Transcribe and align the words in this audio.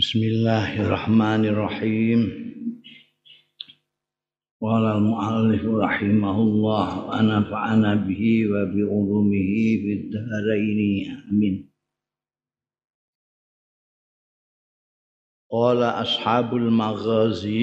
Bismillahirrahmanirrahim. 0.00 2.20
Qala 4.56 4.96
al-mu'allif 4.96 5.60
rahimahullah 5.60 7.04
wa 7.04 7.20
nafa'ana 7.20 8.08
bihi 8.08 8.48
wa 8.48 8.64
bi 8.64 8.80
ulumihi 8.80 9.84
fid 9.84 10.08
dharain. 10.08 10.80
Amin. 11.28 11.68
Qala 15.52 16.00
ashabul 16.00 16.72
maghazi 16.72 17.60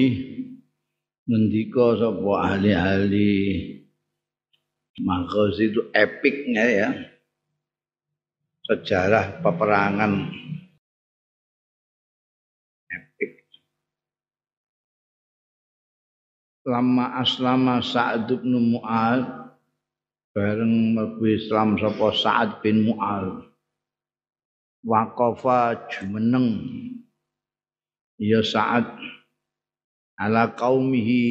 ngendika 1.26 1.98
sapa 1.98 2.54
ahli-ahli 2.54 3.34
maghazi 5.02 5.74
itu 5.74 5.90
epiknya 5.90 6.66
ya. 6.70 6.94
Sejarah 8.70 9.42
peperangan 9.42 10.46
lama 16.68 17.16
aslama 17.16 17.80
Sa'ad 17.80 18.28
bin 18.28 18.76
Mu'ad 18.76 19.24
bareng 20.36 20.92
mlebu 20.92 21.24
Islam 21.32 21.80
sapa 21.80 22.12
Sa'ad 22.12 22.60
bin 22.60 22.84
Mu'ad. 22.84 23.48
Waqafa 24.84 25.88
jumeneng. 25.88 26.60
Ya 28.20 28.44
Sa'ad 28.44 28.84
ala 30.20 30.52
qaumihi 30.52 31.24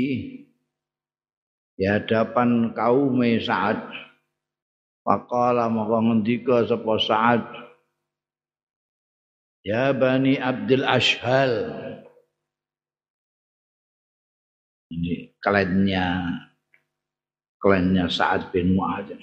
di 1.77 1.85
hadapan 1.85 2.73
kaum 2.73 3.21
Sa'ad. 3.21 3.93
Faqala 5.05 5.69
maka 5.69 5.97
ngendika 6.01 6.65
sapa 6.65 6.93
Sa'ad 6.97 7.43
ya 9.61 9.93
bani 9.93 10.41
Abdul 10.41 10.83
Ashhal. 10.83 11.53
Ini 14.87 15.26
kliennya 15.47 16.05
kliennya 17.63 18.11
Sa'ad 18.11 18.51
bin 18.51 18.75
Mu'adz 18.75 19.15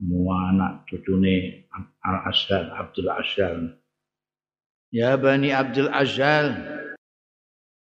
semua 0.00 0.50
anak 0.50 0.90
cucune 0.90 1.68
Al 2.02 2.18
Ashar 2.26 2.74
Abdul 2.74 3.10
Ashar 3.14 3.56
Ya 4.90 5.14
Bani 5.14 5.54
Abdul 5.54 5.86
Ashar 5.86 6.50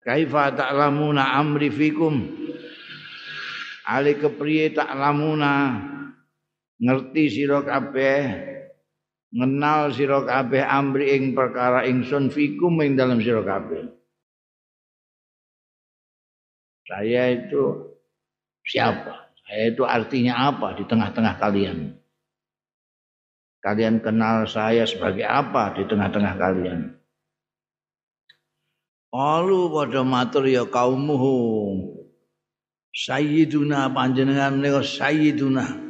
Kaifa 0.07 0.55
ta'lamuna 0.55 1.35
amri 1.35 1.67
fikum? 1.67 2.31
Ali 3.91 4.15
kepriye 4.15 4.71
ta'lamuna? 4.71 5.83
Ngerti 6.79 7.27
sira 7.27 7.67
kabeh? 7.67 8.23
Ngenal 9.35 9.91
sira 9.91 10.23
kabeh 10.23 10.63
amri 10.63 11.11
ing 11.11 11.35
perkara 11.35 11.83
ingsun 11.91 12.31
fikum 12.31 12.79
ing 12.87 12.95
dalam 12.95 13.19
sira 13.19 13.43
kabeh 13.43 13.91
saya 16.87 17.35
itu 17.35 17.95
siapa? 18.63 19.35
Saya 19.47 19.75
itu 19.75 19.83
artinya 19.83 20.51
apa 20.51 20.75
di 20.79 20.87
tengah-tengah 20.87 21.35
kalian? 21.39 21.99
Kalian 23.63 23.99
kenal 23.99 24.47
saya 24.47 24.87
sebagai 24.87 25.27
apa 25.27 25.75
di 25.75 25.83
tengah-tengah 25.87 26.35
kalian? 26.39 26.81
Lalu 29.11 29.61
pada 29.75 30.01
matur 30.07 30.45
ya 30.47 30.67
kaumuhu 30.67 31.37
Sayyiduna 32.97 33.93
panjenengan 33.93 34.57
menika 34.57 34.81
Sayyiduna 34.81 35.87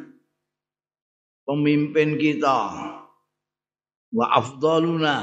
pemimpin 1.46 2.18
kita 2.18 2.60
wa 4.10 4.26
afdaluna 4.34 5.16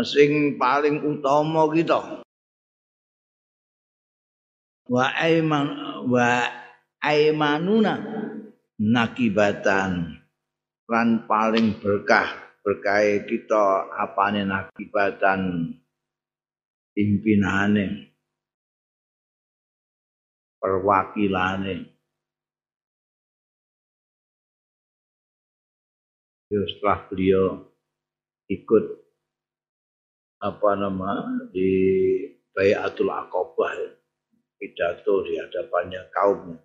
sing 0.00 0.56
paling 0.56 1.04
utama 1.04 1.68
kita 1.68 2.24
wa 4.92 5.08
aiman 5.16 5.66
wa 6.04 6.44
aimanuna 7.00 7.96
nakibatan. 8.76 10.20
Lan 10.84 11.24
paling 11.24 11.80
berkah 11.80 12.28
berkah 12.60 13.00
kita 13.24 13.88
apane 13.96 14.44
nakibatan? 14.44 15.72
Pimpinane. 16.92 18.12
Perwakilane. 20.60 21.88
Setelah 26.52 27.08
beliau 27.08 27.64
ikut 28.52 28.84
apa 30.44 30.70
nama 30.76 31.40
di 31.48 31.80
Bayatul 32.52 33.08
Aqabah 33.08 34.01
pidato 34.62 35.26
di 35.26 35.34
hadapannya 35.42 36.02
kaumnya. 36.14 36.62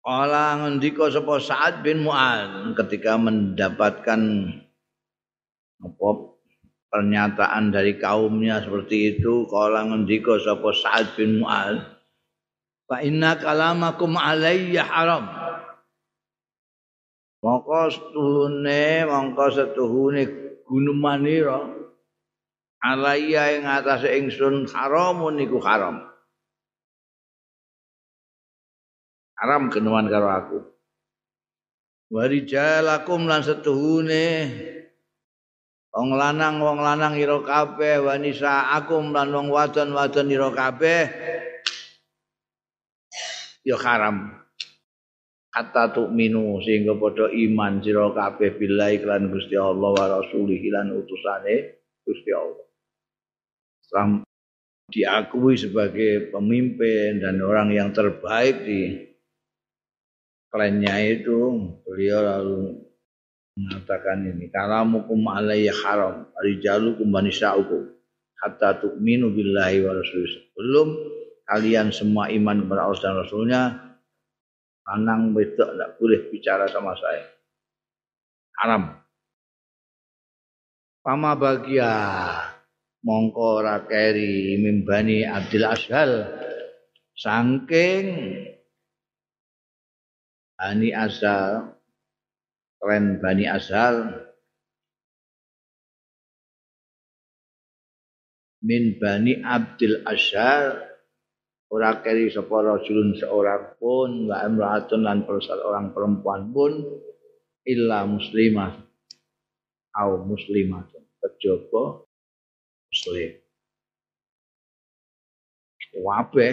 Kala 0.00 0.56
ngendika 0.64 1.12
sapa 1.12 1.36
Sa'ad 1.36 1.84
bin 1.84 2.00
Mu'ad 2.00 2.72
ketika 2.80 3.20
mendapatkan 3.20 4.20
apa 5.84 6.08
pernyataan 6.88 7.68
dari 7.68 8.00
kaumnya 8.00 8.64
seperti 8.64 9.20
itu 9.20 9.44
kala 9.52 9.84
ngendika 9.84 10.40
sapa 10.40 10.72
Sa'ad 10.72 11.12
bin 11.12 11.44
Mu'ad 11.44 11.84
fa 12.88 13.04
inna 13.04 13.36
kalamakum 13.36 14.16
alayya 14.16 14.88
haram 14.88 15.28
maka 17.44 17.92
setuhune 17.92 19.04
mongko 19.04 19.46
setuhune 19.52 20.22
gunumanira 20.64 21.77
alaiya 22.82 23.58
ing 23.58 23.64
atase 23.66 24.14
ingsun 24.18 24.66
haramun 24.70 25.38
niku 25.38 25.58
haram. 25.62 26.06
Haram 29.38 29.70
kenuan 29.70 30.10
karo 30.10 30.28
aku. 30.30 30.58
Warijalakum 32.08 33.28
lan 33.28 33.44
setuhune 33.44 34.26
wong 35.92 36.14
lanang 36.16 36.62
wong 36.62 36.80
lanang 36.80 37.20
ira 37.20 37.36
kabeh 37.42 38.00
wanisa 38.00 38.72
akum 38.74 39.12
lan 39.12 39.28
wong 39.34 39.52
wadon-wadon 39.52 40.32
ira 40.32 40.48
kabeh 40.50 41.04
ya 43.66 43.76
haram. 43.76 44.32
Kata 45.48 45.90
tu 45.90 46.06
minu 46.08 46.62
sehingga 46.62 46.94
padha 46.94 47.28
iman 47.34 47.82
sira 47.82 48.08
kabeh 48.14 48.56
billahi 48.56 49.02
lan 49.02 49.28
Gusti 49.32 49.58
Allah 49.58 49.90
wa 49.90 50.06
rasulih 50.18 50.60
lan 50.70 50.94
utusane 50.94 51.82
Gusti 52.06 52.30
Allah. 52.30 52.67
Islam 53.88 54.20
diakui 54.92 55.56
sebagai 55.56 56.28
pemimpin 56.28 57.24
dan 57.24 57.40
orang 57.40 57.72
yang 57.72 57.88
terbaik 57.96 58.68
di 58.68 59.08
kliennya 60.52 60.92
itu. 61.08 61.56
Beliau 61.88 62.20
lalu 62.20 62.84
mengatakan 63.56 64.28
ini 64.28 64.52
kalamukum 64.52 65.24
alayya 65.32 65.72
haram 65.72 66.28
rijalukum 66.44 67.08
banisa'ukum 67.08 67.90
hatta 68.44 68.78
tu'minu 68.78 69.32
billahi 69.32 69.82
wa 69.82 69.96
rasulih 69.96 70.30
sebelum 70.30 70.88
kalian 71.48 71.88
semua 71.90 72.28
iman 72.28 72.62
kepada 72.62 72.86
Allah 72.86 73.00
dan 73.00 73.16
Rasulnya 73.24 73.62
lanang 74.84 75.32
wedok 75.32 75.74
tidak 75.74 75.90
boleh 75.96 76.20
bicara 76.28 76.64
sama 76.68 76.92
saya. 76.96 77.24
Haram. 78.60 79.00
Pama 81.00 81.32
bagia 81.40 81.88
mongko 83.02 83.62
ora 83.62 83.86
keri 83.86 84.58
mimbani 84.58 85.22
Abdul 85.22 85.66
Ashal. 85.66 86.12
Saking 87.18 88.06
Bani 90.54 90.90
Asal 90.94 91.74
klan 92.78 93.18
Bani 93.18 93.46
Asal 93.50 94.22
min 98.62 99.02
Bani 99.02 99.42
Abdul 99.42 100.06
Ashal 100.06 100.78
ora 101.74 101.98
keri 102.02 102.30
sapa 102.30 102.54
rajulun 102.62 103.18
seorang 103.18 103.78
pun 103.82 104.30
wa 104.30 104.46
imra'atun 104.46 105.02
lan 105.02 105.26
seorang 105.26 105.90
perempuan 105.90 106.54
pun 106.54 106.86
illa 107.66 108.06
muslimah. 108.06 108.78
Au 109.98 110.22
muslimatun. 110.22 111.02
Kejaba 111.18 112.07
muslim. 112.98 113.30
Wabe 115.98 116.46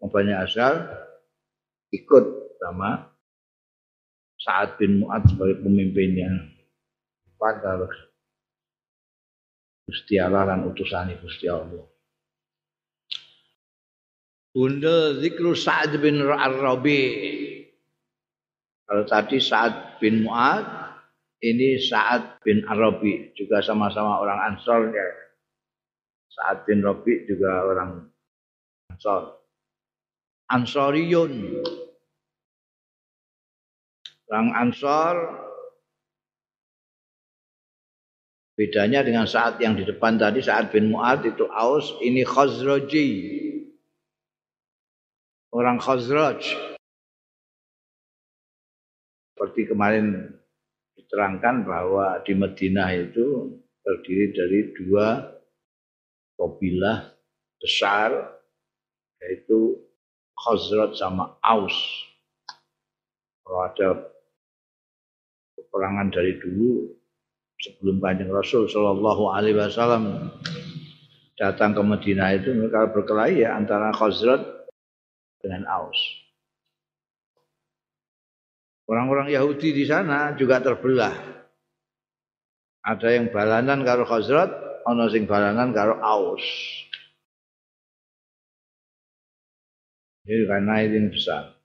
banyak 0.00 0.38
asal 0.40 0.88
ikut 1.92 2.24
sama 2.58 3.12
saat 4.40 4.80
bin 4.80 5.04
Mu'ad 5.04 5.28
sebagai 5.28 5.60
pemimpinnya. 5.60 6.48
Pada 7.36 7.90
Gusti 9.90 10.14
Allah 10.18 10.46
dan 10.46 10.64
utusan 10.70 11.10
Gusti 11.18 11.50
Allah. 11.50 11.82
Bunda 14.54 15.18
zikru 15.18 15.58
Sa'ad 15.58 15.98
bin 15.98 16.22
Ar-Rabi. 16.22 17.02
Kalau 18.86 19.04
tadi 19.10 19.42
Sa'ad 19.42 19.98
bin 19.98 20.22
Mu'ad, 20.22 20.82
ini 21.42 21.82
Sa'ad 21.82 22.38
bin 22.46 22.62
Arabi, 22.70 23.34
juga 23.34 23.58
sama-sama 23.58 24.22
orang 24.22 24.54
Ansor. 24.54 24.94
Sa'ad 26.32 26.64
bin 26.64 26.80
Rabi 26.80 27.28
juga 27.28 27.68
orang 27.68 28.08
Ansor. 28.88 29.36
Ansoriyun. 30.48 31.60
Orang 34.32 34.48
Ansor 34.56 35.16
bedanya 38.56 39.04
dengan 39.04 39.28
saat 39.28 39.60
yang 39.60 39.76
di 39.76 39.84
depan 39.84 40.16
tadi 40.16 40.40
saat 40.40 40.72
bin 40.72 40.92
Mu'ad 40.92 41.24
itu 41.28 41.44
Aus 41.52 42.00
ini 42.00 42.24
Khazraji. 42.24 43.08
Orang 45.52 45.76
Khazraj 45.76 46.40
seperti 49.36 49.68
kemarin 49.68 50.32
diterangkan 50.96 51.68
bahwa 51.68 52.24
di 52.24 52.32
Madinah 52.32 52.88
itu 52.96 53.52
terdiri 53.84 54.32
dari 54.32 54.60
dua 54.80 55.34
kabilah 56.42 57.14
besar 57.62 58.10
yaitu 59.22 59.78
Khazraj 60.34 60.98
sama 60.98 61.38
Aus. 61.38 61.78
Kalau 63.46 63.62
ada 63.62 63.88
peperangan 65.54 66.10
dari 66.10 66.42
dulu 66.42 66.90
sebelum 67.62 68.02
Kanjeng 68.02 68.34
Rasul 68.34 68.66
Shallallahu 68.66 69.30
Alaihi 69.30 69.54
Wasallam 69.54 70.34
datang 71.38 71.78
ke 71.78 71.82
Madinah 71.86 72.34
itu 72.34 72.50
mereka 72.58 72.90
berkelahi 72.90 73.46
ya 73.46 73.54
antara 73.54 73.94
Khazraj 73.94 74.42
dengan 75.38 75.62
Aus. 75.70 76.22
Orang-orang 78.90 79.30
Yahudi 79.30 79.70
di 79.72 79.84
sana 79.86 80.34
juga 80.34 80.58
terbelah. 80.58 81.14
Ada 82.82 83.14
yang 83.14 83.30
balanan 83.30 83.86
karo 83.86 84.02
Khazrat, 84.02 84.50
ana 84.86 85.06
sing 85.10 85.24
balanan 85.26 85.74
karo 85.74 85.98
Aus. 86.00 86.44
Jadi 90.22 90.46
karena 90.46 90.74
ini 90.86 91.10
besar. 91.10 91.58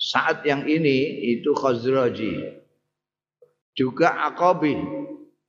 Saat 0.00 0.46
yang 0.46 0.64
ini 0.64 1.28
itu 1.36 1.50
Khazraji. 1.52 2.62
Juga 3.74 4.26
Akobi 4.30 4.76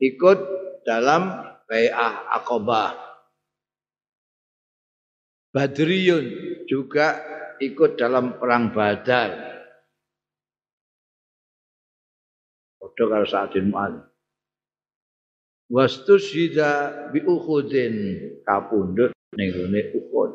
ikut 0.01 0.39
dalam 0.83 1.31
Bai'ah 1.69 2.36
Akobah. 2.36 2.98
Badriyun 5.51 6.25
juga 6.68 7.19
ikut 7.59 8.00
dalam 8.00 8.39
perang 8.39 8.71
Badar. 8.71 9.51
karo 13.01 13.25
Sa'ad 13.25 13.56
bin 13.56 13.74
Mu'adz. 13.74 14.10
Wastusyida 15.71 16.91
bi 17.15 17.23
Uhudin 17.23 17.95
kapundhut 18.44 19.15
ning 19.39 19.56
gone 19.56 19.81
Uhud. 19.95 20.31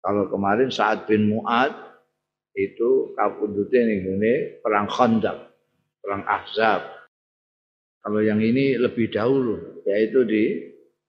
Kalau 0.00 0.24
kemarin 0.32 0.72
Sa'ad 0.72 1.04
bin 1.04 1.28
Mu'ad 1.28 1.76
itu 2.56 3.12
kapundhutnya 3.12 3.80
ning 3.84 4.08
gone 4.08 4.34
perang 4.64 4.88
Khandaq, 4.88 5.52
perang 6.00 6.24
Ahzab. 6.24 6.80
Kalau 8.00 8.24
yang 8.24 8.40
ini 8.40 8.80
lebih 8.80 9.12
dahulu 9.12 9.84
yaitu 9.84 10.24
di 10.24 10.44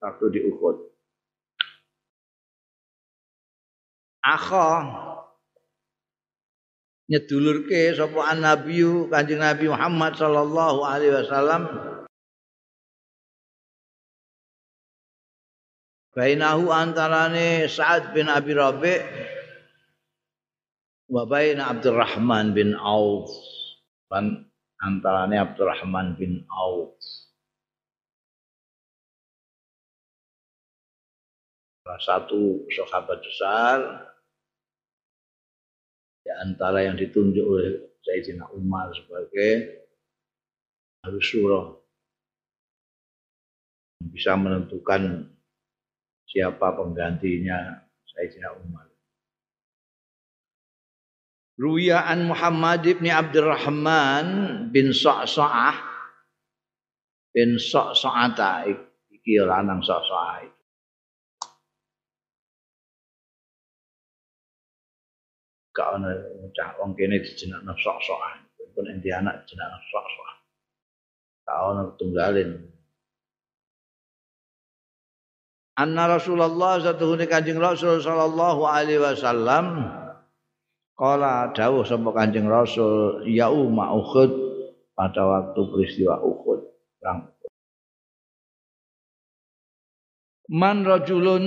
waktu 0.03 0.35
di 0.35 0.39
Uhud. 0.51 0.83
Akha 4.19 4.67
nyedulurke 7.05 7.93
sapa 7.93 8.33
nabiyu 8.33 9.05
Kanjeng 9.13 9.41
Nabi 9.41 9.69
Muhammad 9.69 10.17
sallallahu 10.17 10.79
alaihi 10.85 11.13
wasallam. 11.13 11.63
Bainahu 16.15 16.71
antarane 16.71 17.67
Sa'ad 17.67 18.15
bin 18.15 18.31
Abi 18.31 18.55
Rabi' 18.55 19.03
wa 21.11 21.27
baina 21.27 21.75
Abdurrahman 21.75 22.55
bin 22.55 22.71
Auf. 22.79 23.27
Dan 24.07 24.47
antarane 24.79 25.35
Abdurrahman 25.35 26.15
bin 26.15 26.47
Auf. 26.47 26.95
Salah 31.83 32.01
satu 32.01 32.65
sahabat 32.71 33.19
besar 33.21 33.77
di 36.25 36.33
antara 36.33 36.81
yang 36.81 36.97
ditunjuk 36.97 37.45
oleh 37.45 38.01
Sayyidina 38.01 38.49
Umar 38.57 38.89
sebagai 38.97 39.85
harus 41.05 41.21
surah 41.21 41.69
bisa 44.09 44.33
menentukan 44.33 45.29
siapa 46.25 46.73
penggantinya 46.73 47.77
Sayyidina 48.09 48.57
Umar. 48.57 48.89
Ruya 51.61 52.09
Muhammad 52.25 52.81
bin 52.83 53.05
Abdurrahman 53.05 54.27
bin 54.73 54.89
Sa'sa'ah. 54.91 55.77
Bin 57.37 57.61
Sa'sa'ata 57.61 58.65
iki 59.13 59.37
lanang 59.45 59.85
Sa'sa'ah 59.85 60.54
gak 65.75 65.99
ana 65.99 66.15
cah 66.55 66.79
wong 66.79 66.95
kene 66.95 67.19
dijenakno 67.19 67.75
sok-sokan. 67.75 68.47
Pun 68.71 68.87
endi 68.87 69.11
anak 69.11 69.43
dijenakno 69.43 69.79
sok-sokan. 69.91 70.37
Gak 71.43 71.57
ana 71.59 71.83
tunggalin. 71.99 72.51
Anna 75.75 76.07
Rasulullah 76.07 76.79
satuhune 76.79 77.27
Kanjeng 77.27 77.59
Rasul 77.59 77.99
sallallahu 77.99 78.63
alaihi 78.63 79.03
wasallam 79.03 79.83
kala 80.95 81.51
dawuh 81.51 81.83
sapa 81.83 82.15
Kanjeng 82.15 82.47
Rasul 82.47 83.27
ya 83.27 83.51
umma 83.51 83.91
Uhud 83.91 84.31
pada 84.95 85.27
waktu 85.27 85.59
peristiwa 85.67 86.23
Uhud. 86.23 86.63
Man 90.47 90.87
rajulun 90.87 91.43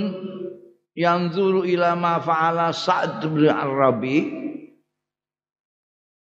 yang 0.97 1.29
zuru 1.29 1.65
ila 1.65 1.93
ma 1.93 2.17
fa'ala 2.17 2.73
Sa'd 2.73 3.25
bin 3.29 3.49
Arabi. 3.49 4.17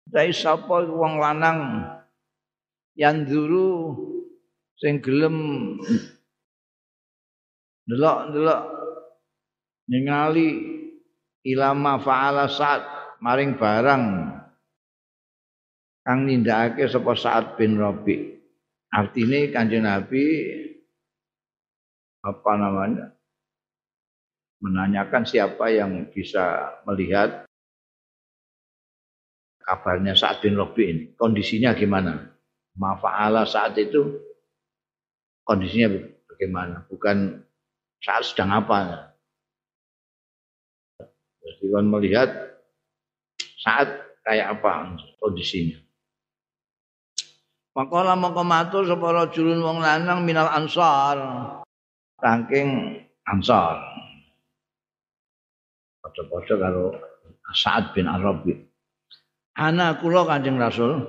Dari 0.09 0.33
sapa 0.33 0.89
wong 0.89 1.21
lanang? 1.21 1.85
Yang 2.99 3.17
zuru 3.31 3.69
sing 4.79 5.03
gelem 5.03 5.37
delok-delok 7.89 8.63
ningali 9.89 10.49
ila 11.49 11.73
ma 11.73 11.97
fa'ala 12.01 12.51
Sa'd 12.51 12.83
maring 13.19 13.59
barang 13.59 14.05
kang 16.09 16.25
nindakake 16.25 16.89
sapa 16.89 17.13
Sa'ad 17.13 17.61
bin 17.61 17.77
Rabi. 17.77 18.41
Artinya 18.89 19.53
kanjeng 19.53 19.85
Nabi 19.85 20.25
apa 22.25 22.53
namanya 22.57 23.18
menanyakan 24.59 25.23
siapa 25.23 25.71
yang 25.71 26.11
bisa 26.11 26.75
melihat 26.87 27.47
kabarnya 29.63 30.17
saat 30.17 30.41
bin 30.41 30.59
Robi 30.59 30.85
ini. 30.89 31.05
Kondisinya 31.15 31.77
gimana? 31.77 32.33
Mafa'ala 32.79 33.45
saat 33.45 33.75
itu 33.77 34.19
kondisinya 35.45 35.93
bagaimana? 36.31 36.87
Bukan 36.89 37.43
saat 38.01 38.25
sedang 38.25 38.55
apa. 38.55 39.13
Jadi 41.43 41.65
kan 41.75 41.87
melihat 41.87 42.31
saat 43.59 43.89
kayak 44.25 44.59
apa 44.59 44.97
kondisinya. 45.19 45.79
Makola 47.79 48.19
mongko 48.19 48.43
matur 48.43 48.83
sapa 48.91 49.07
rajulun 49.15 49.63
wong 49.63 49.79
lanang 49.79 50.27
minal 50.27 50.51
ansar. 50.51 51.17
Saking 52.19 52.99
ansar. 53.23 53.98
Padha-padha 56.09 56.55
karo 56.57 56.85
Sa'ad 57.53 57.93
bin 57.93 58.09
Arabi. 58.09 58.57
Ana 59.61 60.01
kula 60.01 60.25
Kanjeng 60.25 60.57
Rasul 60.57 61.05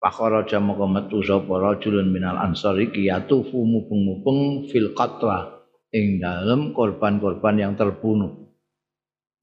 Pakharaja 0.00 0.56
moko 0.64 0.88
metu 0.88 1.20
sapa 1.20 1.60
rajulun 1.60 2.08
minal 2.08 2.40
ansar 2.40 2.72
iki 2.80 3.12
yatufu 3.12 3.68
mubeng-mubeng 3.68 4.64
fil 4.72 4.96
qatra 4.96 5.60
ing 5.92 6.16
dalem 6.24 6.72
korban-korban 6.72 7.60
yang 7.60 7.76
terbunuh. 7.76 8.48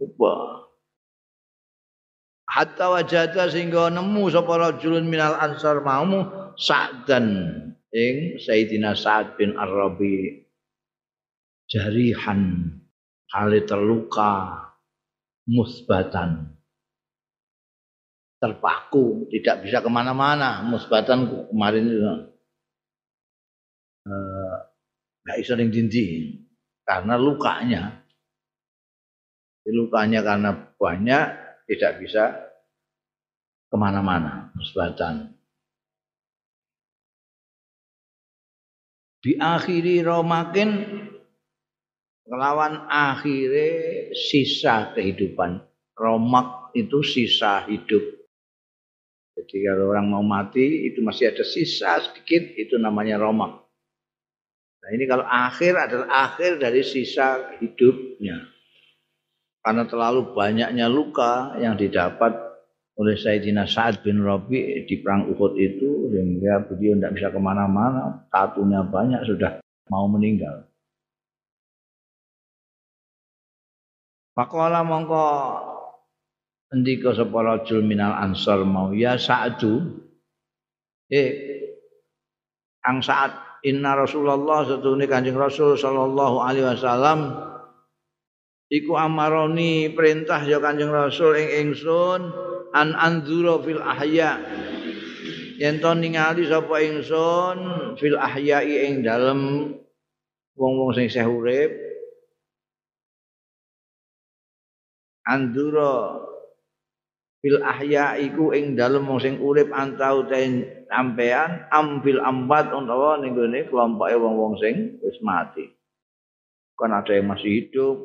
Upa. 0.01 0.65
Hatta 2.49 2.89
wajada 2.89 3.53
sehingga 3.53 3.93
nemu 3.93 4.33
sapa 4.33 4.57
rajulun 4.57 5.05
minal 5.05 5.37
ansar 5.37 5.85
maumu 5.85 6.25
Sa'dan 6.57 7.29
ing 7.93 8.41
Sayyidina 8.41 8.97
Sa'ad 8.97 9.37
bin 9.37 9.53
Arabi 9.61 10.41
jarihan 11.69 12.73
kali 13.27 13.63
terluka 13.67 14.63
musbatan 15.47 16.57
terpaku, 18.37 19.25
tidak 19.33 19.65
bisa 19.65 19.81
ke 19.81 19.89
mana-mana. 19.89 20.61
Musbatan 20.65 21.25
kemarin 21.49 21.85
itu 21.89 22.05
eh, 24.07 24.57
nggak 25.25 25.37
bisa 25.41 25.53
dindi 25.57 26.05
karena 26.85 27.17
lukanya. 27.17 27.83
Lukanya 29.67 30.23
karena 30.23 30.55
banyak 30.79 31.25
tidak 31.67 31.99
bisa 31.99 32.23
ke 33.67 33.75
mana-mana 33.75 34.47
musbatan. 34.55 35.35
Di 39.19 39.35
akhiri 39.35 39.99
romakin 40.07 40.69
kelawan 42.27 42.85
akhirnya 42.91 44.11
sisa 44.13 44.91
kehidupan. 44.93 45.63
Romak 45.97 46.75
itu 46.77 47.01
sisa 47.01 47.65
hidup. 47.65 48.03
Jadi 49.33 49.57
kalau 49.65 49.89
orang 49.95 50.07
mau 50.11 50.21
mati 50.21 50.91
itu 50.91 51.01
masih 51.01 51.33
ada 51.33 51.41
sisa 51.41 51.97
sedikit 52.03 52.53
itu 52.53 52.77
namanya 52.77 53.17
romak. 53.17 53.65
Nah 54.83 54.89
ini 54.93 55.09
kalau 55.09 55.25
akhir 55.25 55.73
adalah 55.73 56.29
akhir 56.29 56.61
dari 56.61 56.85
sisa 56.85 57.57
hidupnya. 57.57 58.45
Karena 59.63 59.83
terlalu 59.89 60.31
banyaknya 60.37 60.85
luka 60.87 61.57
yang 61.59 61.75
didapat 61.75 62.31
oleh 62.97 63.13
Sayyidina 63.13 63.69
Sa'ad 63.69 64.01
bin 64.01 64.25
Rabi 64.25 64.85
di 64.89 64.95
perang 65.01 65.29
Uhud 65.29 65.53
itu 65.59 66.09
sehingga 66.09 66.65
beliau 66.65 66.97
tidak 66.97 67.13
bisa 67.13 67.27
ke 67.29 67.39
mana-mana, 67.41 68.25
tatunya 68.33 68.81
banyak 68.81 69.21
sudah 69.27 69.61
mau 69.91 70.09
meninggal. 70.09 70.66
Pakola 74.37 74.85
mongko 74.85 75.25
Ndika 76.77 77.17
sapa 77.17 77.41
rajul 77.41 77.81
minal 77.81 78.13
ansor 78.13 78.61
mau 78.67 78.93
ya 78.93 79.17
Sa'du. 79.17 79.97
Eh 81.09 81.31
ang 82.85 83.01
saat 83.01 83.63
inna 83.65 83.97
Rasulullah 83.97 84.61
satune 84.67 85.09
Kanjeng 85.09 85.39
Rasul 85.39 85.73
sallallahu 85.79 86.43
alaihi 86.43 86.69
wasallam 86.69 87.33
iku 88.69 88.99
amaroni 88.99 89.89
perintah 89.95 90.43
ya 90.45 90.61
Kanjeng 90.61 90.93
Rasul 90.93 91.39
ing 91.39 91.73
ingsun 91.73 92.29
an 92.77 92.93
anzura 92.93 93.57
fil 93.63 93.81
ahya 93.81 94.37
yen 95.57 95.81
to 95.81 95.91
ningali 95.97 96.45
sapa 96.45 96.83
ingsun 96.83 97.57
fil 97.97 98.19
ahya'i 98.19 98.85
ing 98.85 99.01
dalem 99.01 99.71
wong-wong 100.53 100.93
sing 100.93 101.09
isih 101.09 101.25
andura 105.27 106.23
fil 107.43 107.59
ahya 107.59 108.15
iku 108.17 108.55
ing 108.55 108.79
dalem 108.79 109.03
wong 109.05 109.19
sing 109.19 109.35
urip 109.43 109.69
antau 109.75 110.25
ten 110.25 110.65
sampean 110.87 111.67
am 111.69 111.99
ambat 112.01 112.71
utawa 112.71 113.19
ning 113.19 113.35
gone 113.35 113.59
kelompoke 113.67 114.15
wong-wong 114.15 114.55
sing 114.63 114.97
wis 115.03 115.19
mati. 115.19 115.67
Kan 116.77 116.93
ada 116.93 117.11
yang 117.11 117.27
masih 117.27 117.65
hidup 117.65 117.97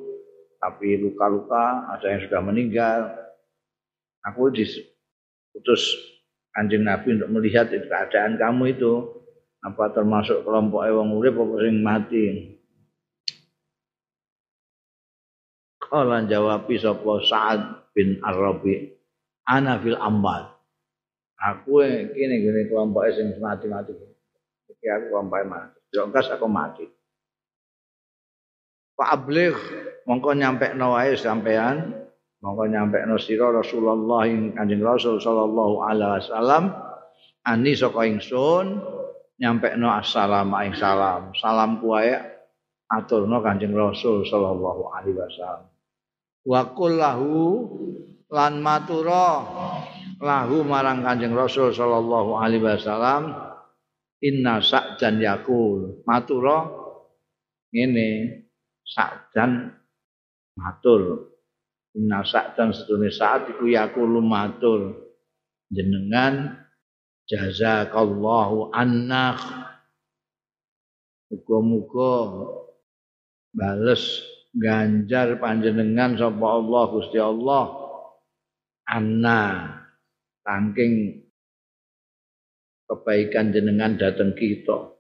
tapi 0.62 0.94
luka-luka, 0.94 1.90
ada 1.90 2.06
yang 2.06 2.20
sudah 2.22 2.40
meninggal. 2.40 3.00
Aku 4.22 4.54
diutus 4.54 5.82
Kanjeng 6.54 6.86
Nabi 6.86 7.18
untuk 7.18 7.32
melihat 7.32 7.72
keadaan 7.72 8.38
kamu 8.38 8.78
itu 8.78 8.92
apa 9.62 9.90
termasuk 9.90 10.46
kelompok 10.46 10.84
wong 10.84 11.16
urip 11.18 11.34
apa 11.34 11.54
sing 11.64 11.76
mati. 11.82 12.24
Kala 15.92 16.24
jawab 16.24 16.64
sapa 16.72 17.12
Sa'ad 17.20 17.92
bin 17.92 18.16
Arabi 18.24 18.96
ana 19.44 19.76
fil 19.76 20.00
ambat. 20.00 20.48
Aku 21.36 21.84
kene 21.84 22.40
gene 22.40 22.64
kelompok 22.64 23.12
sing 23.12 23.36
mati-mati. 23.36 23.92
Iki 24.72 24.86
aku 24.88 25.04
kelompok 25.12 25.44
mati. 25.44 25.78
Yo 25.92 26.08
enggak 26.08 26.32
aku 26.32 26.48
mati. 26.48 26.88
Pak 28.96 29.08
abligh 29.20 29.58
mongko 30.08 30.32
nyampekno 30.32 30.96
wae 30.96 31.12
sampean, 31.12 31.92
mongko 32.40 32.72
nyampekno 32.72 33.20
sira 33.20 33.52
Rasulullah 33.52 34.24
Kanjeng 34.56 34.80
Rasul 34.80 35.20
sallallahu 35.20 35.76
alaihi 35.92 36.24
wasallam 36.24 36.64
ani 37.44 37.76
saka 37.76 38.08
ingsun 38.08 38.80
nyampekno 39.36 39.92
assalamu 39.92 40.56
ing 40.64 40.72
salam. 40.72 41.36
Salam 41.36 41.84
kuwae 41.84 42.16
aturno 42.88 43.44
Kanjeng 43.44 43.76
Rasul 43.76 44.24
sallallahu 44.24 44.88
alaihi 44.88 45.20
wasallam. 45.20 45.71
Wa 46.42 46.74
kullahu 46.74 47.38
lan 48.32 48.58
matura 48.58 49.46
lahu 50.18 50.66
marang 50.66 51.06
Kanjeng 51.06 51.34
Rasul 51.34 51.70
sallallahu 51.70 52.34
alaihi 52.38 52.62
wasallam 52.66 53.34
inna 54.22 54.58
sa'jan 54.62 55.22
yakul 55.22 56.02
matura 56.06 56.66
ngene 57.70 58.42
sa'jan 58.86 59.70
matur. 60.58 61.32
Inna 61.92 62.24
sa'jan 62.24 62.72
sedune 62.72 63.12
saat 63.12 63.52
iku 63.52 63.68
yakul 63.68 64.20
matur. 64.24 64.98
Jenengan 65.72 66.62
jazakallahu 67.28 68.72
anna. 68.72 69.36
Muga-muga 71.32 72.12
bales 73.56 74.20
ganjar 74.52 75.40
panjenengan 75.40 76.16
sapa 76.16 76.46
Allah 76.46 76.84
Gusti 76.92 77.18
Allah? 77.18 77.64
Anna. 78.88 79.42
Saking 80.42 81.22
kebaikan 82.90 83.54
jenengan 83.54 83.94
datang 83.94 84.34
kita. 84.34 84.92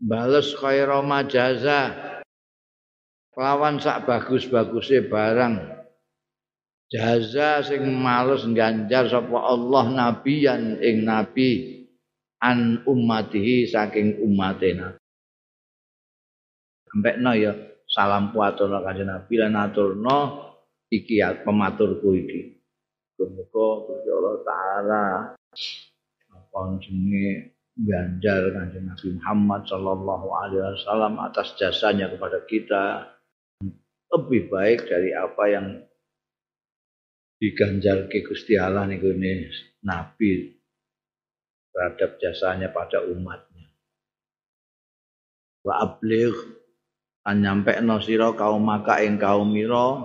Bales 0.00 0.56
khaira 0.56 1.04
majaza. 1.04 1.94
Lawan 3.36 3.76
sak 3.76 4.08
bagus-bagusnya 4.08 5.12
barang. 5.12 5.54
Jaza 6.88 7.60
sing 7.60 7.84
males 7.92 8.48
ganjar 8.56 9.12
sapa 9.12 9.38
Allah 9.44 9.84
nabiyan 9.92 10.80
ing 10.80 11.04
nabi. 11.04 11.84
An 12.40 12.84
ummatihi 12.84 13.68
saking 13.68 14.20
umatena 14.24 14.96
sampai 16.96 17.20
no 17.20 17.36
ya 17.36 17.52
salam 17.86 18.34
kuatur 18.34 18.70
kanjeng 18.82 19.08
nabi 19.08 19.34
lan 19.38 19.54
aturno 19.54 20.18
iki 20.90 21.22
ya 21.22 21.34
pematurku 21.42 22.14
iki. 22.14 22.40
Muga 23.16 23.66
Gusti 23.88 24.10
Allah 24.12 24.36
taala 24.44 25.04
apa 26.36 26.58
jenenge 26.84 27.56
ganjar 27.80 28.52
kanjeng 28.52 28.84
Nabi 28.92 29.08
Muhammad 29.16 29.62
sallallahu 29.64 30.26
alaihi 30.36 30.62
wasallam 30.76 31.16
atas 31.24 31.56
jasanya 31.56 32.12
kepada 32.12 32.44
kita 32.44 32.84
lebih 34.12 34.52
baik 34.52 34.84
dari 34.84 35.16
apa 35.16 35.44
yang 35.48 35.66
diganjar 37.40 38.08
ke 38.08 38.24
Gusti 38.24 38.56
Allah 38.56 38.84
niku 38.88 39.12
ini 39.12 39.48
Nabi 39.84 40.56
terhadap 41.72 42.16
jasanya 42.20 42.72
pada 42.72 43.04
umatnya. 43.04 43.68
Wa 45.60 45.84
abligh 45.84 46.36
an 47.26 47.42
nyampe 47.42 47.74
no 47.82 47.98
sira 47.98 48.30
kaum 48.38 48.62
maka 48.62 49.02
ing 49.02 49.18
kaum 49.18 49.50
mira 49.50 49.98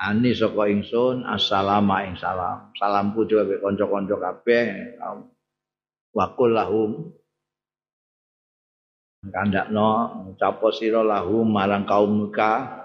ani 0.00 0.32
saka 0.32 0.72
ingsun 0.72 1.28
assalamu 1.28 2.00
ing 2.00 2.16
salam. 2.16 2.72
Salamku 2.74 3.28
dhewe 3.28 3.60
kanca-kanca 3.60 4.16
kabeh 4.16 4.96
wa 6.16 6.26
lahum. 6.48 7.12
Kandakno 9.24 9.88
ngucapo 10.28 10.68
sira 10.72 11.04
lahum 11.04 11.48
marang 11.48 11.84
kaum 11.84 12.12
muka 12.12 12.84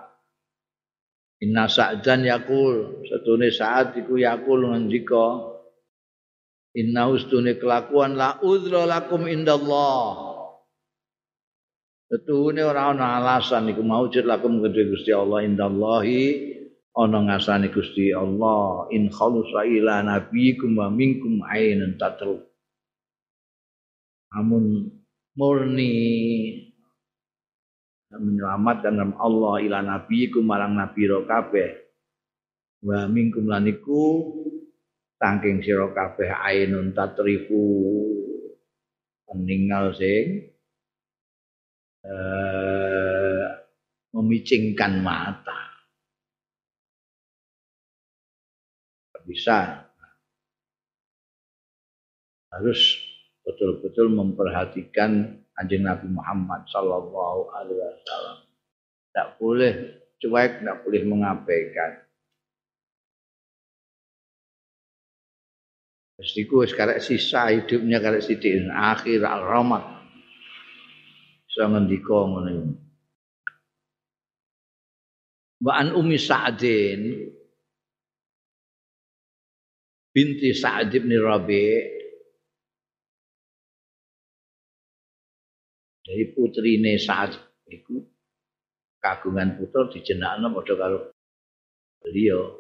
inna 1.40 1.68
sa'dan 1.68 2.28
yakul 2.28 3.04
setune 3.08 3.52
saat 3.52 3.96
iku 3.96 4.20
yakul 4.20 4.72
ngendika 4.72 5.56
inna 6.76 7.12
ustune 7.12 7.60
kelakuan 7.60 8.16
la 8.16 8.40
udra 8.40 8.88
lakum 8.88 9.28
indallah 9.28 10.29
Setune 12.10 12.66
ora 12.66 12.90
ana 12.90 13.22
alasan 13.22 13.70
iku 13.70 13.86
maujud 13.86 14.26
lakum 14.26 14.66
kedhe 14.66 14.90
Gusti 14.90 15.14
Allah 15.14 15.46
indallahi 15.46 16.22
ana 16.98 17.22
ngasane 17.30 17.70
Gusti 17.70 18.10
Allah 18.10 18.90
in 18.90 19.14
khalusa 19.14 19.62
ila 19.70 20.02
nabiyikum 20.02 20.74
wa 20.74 20.90
minkum 20.90 21.46
ainun 21.46 22.02
tatru 22.02 22.42
amun 24.34 24.90
murni 25.38 25.94
menyelamatkan 28.10 28.98
dalam 28.98 29.14
Allah 29.22 29.62
ila 29.62 29.80
nabiyikum 29.86 30.42
marang 30.42 30.74
nabi 30.74 31.06
ro 31.06 31.30
kabeh. 31.30 31.78
Wa 32.82 33.06
minkum 33.06 33.46
laniku 33.46 34.34
saking 35.22 35.62
sira 35.62 35.94
kabeh 35.94 36.30
ainun 36.34 36.98
tatrifu. 36.98 37.62
Meninggal 39.30 39.94
sing 39.94 40.58
eh, 42.10 43.46
memicingkan 44.18 45.06
mata 45.06 45.70
bisa. 49.30 49.86
Harus 52.50 52.98
betul-betul 53.46 54.10
memperhatikan 54.10 55.38
anjing 55.54 55.86
Nabi 55.86 56.10
Muhammad 56.10 56.66
Sallallahu 56.74 57.54
Alaihi 57.54 57.78
Wasallam. 57.78 58.38
Tidak 59.06 59.30
boleh 59.38 59.74
cuek, 60.18 60.52
tidak 60.66 60.78
boleh 60.82 61.02
mengabaikan. 61.06 62.10
Mestiku 66.20 66.68
sekarang 66.68 67.00
sisa 67.00 67.54
hidupnya 67.54 68.02
karek 68.02 68.26
sidik 68.26 68.66
akhir 68.74 69.24
al-ramat. 69.24 69.99
Bisa 71.60 71.76
ngendika 71.76 72.16
ngono 72.24 72.72
Wa 75.60 75.84
an 75.84 75.92
Ummi 75.92 76.16
Sa'din 76.16 77.20
binti 80.16 80.56
Sa'd 80.56 80.88
bin 80.96 81.12
Rabi' 81.20 81.84
Jadi 86.08 86.24
putrine 86.32 86.96
Sa'ad 86.96 87.36
iku 87.68 88.08
kagungan 89.04 89.60
putra 89.60 89.92
dijenakno 89.92 90.56
padha 90.56 90.80
karo 90.80 91.12
beliau 92.00 92.56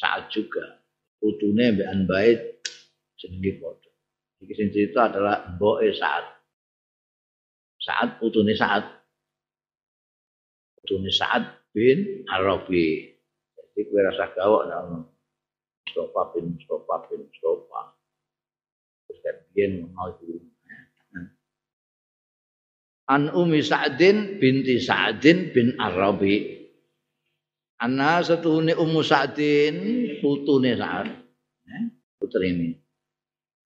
Sa'ad 0.00 0.32
juga. 0.32 0.64
Putune 1.20 1.76
mbek 1.76 1.88
Anbait 1.92 2.40
jenenge 3.20 3.52
padha. 3.60 3.92
Iki 4.48 4.52
sing 4.56 4.72
cerita 4.72 5.12
adalah 5.12 5.44
mboke 5.60 5.92
Sa'ad. 5.92 6.39
Sa'ad 7.80 8.20
putune 8.20 8.52
Sa'ad. 8.52 8.84
Putune 10.80 11.08
Sa'ad 11.08 11.72
bin 11.72 12.28
Arabi. 12.28 13.08
Jadi 13.56 13.80
kowe 13.88 14.00
rasa 14.04 14.28
gawok 14.36 14.62
nang 14.68 14.88
Mustafa 15.88 16.22
bin 16.36 16.54
Mustafa 16.54 16.94
bin 17.08 17.20
Mustafa. 17.24 17.80
Terus 19.08 19.18
kan 19.24 19.36
biyen 19.56 19.72
mau 19.96 20.12
an 23.10 23.26
Umi 23.34 23.58
Sa'din 23.58 24.38
binti 24.38 24.78
Sa'din 24.78 25.50
bin 25.50 25.74
Arabi. 25.82 26.62
Anna 27.82 28.22
satuhune 28.22 28.76
Ummu 28.78 29.02
Sa'din 29.02 29.74
putune 30.22 30.78
Sa'ad. 30.78 31.08
Eh, 31.66 31.84
putri 32.22 32.54
ini. 32.54 32.70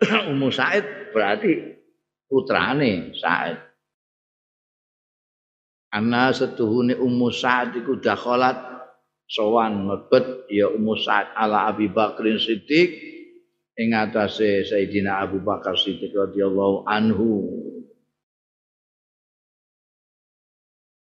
Ummu 0.32 0.48
Sa'id 0.48 1.12
berarti 1.12 1.52
putrane 2.24 3.12
Sa'id. 3.20 3.73
Anna 5.94 6.34
satuhune 6.34 6.98
Ummu 6.98 7.30
Sa'd 7.30 7.78
iku 7.78 8.02
dakhalat 8.02 8.58
sowan 9.30 9.86
mlebet 9.86 10.50
ya 10.50 10.74
Ummu 10.74 10.98
Sa'd 10.98 11.30
ala 11.38 11.70
Abi 11.70 11.86
Bakrin 11.86 12.42
Siddiq 12.42 12.90
ing 13.78 13.94
atase 13.94 14.66
Sayyidina 14.66 15.22
Abu 15.22 15.38
Bakar 15.38 15.78
Siddiq 15.78 16.10
radhiyallahu 16.10 16.82
anhu 16.90 17.62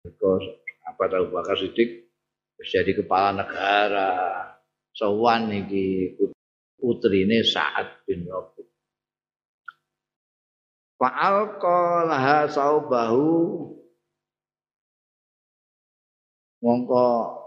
Because 0.01 0.49
apa 0.81 1.13
tahu 1.13 1.29
bakar 1.29 1.57
sidik 1.61 2.09
jadi 2.61 2.93
kepala 2.93 3.45
negara. 3.45 4.13
Sowan 4.91 5.49
iki 5.49 6.17
putrine 6.77 7.41
Sa'ad 7.45 8.05
bin 8.05 8.27
Rabi. 8.27 8.65
Fa'al 10.99 11.57
qalaha 11.57 12.45
saubahu 12.45 13.29
mongko 16.61 17.41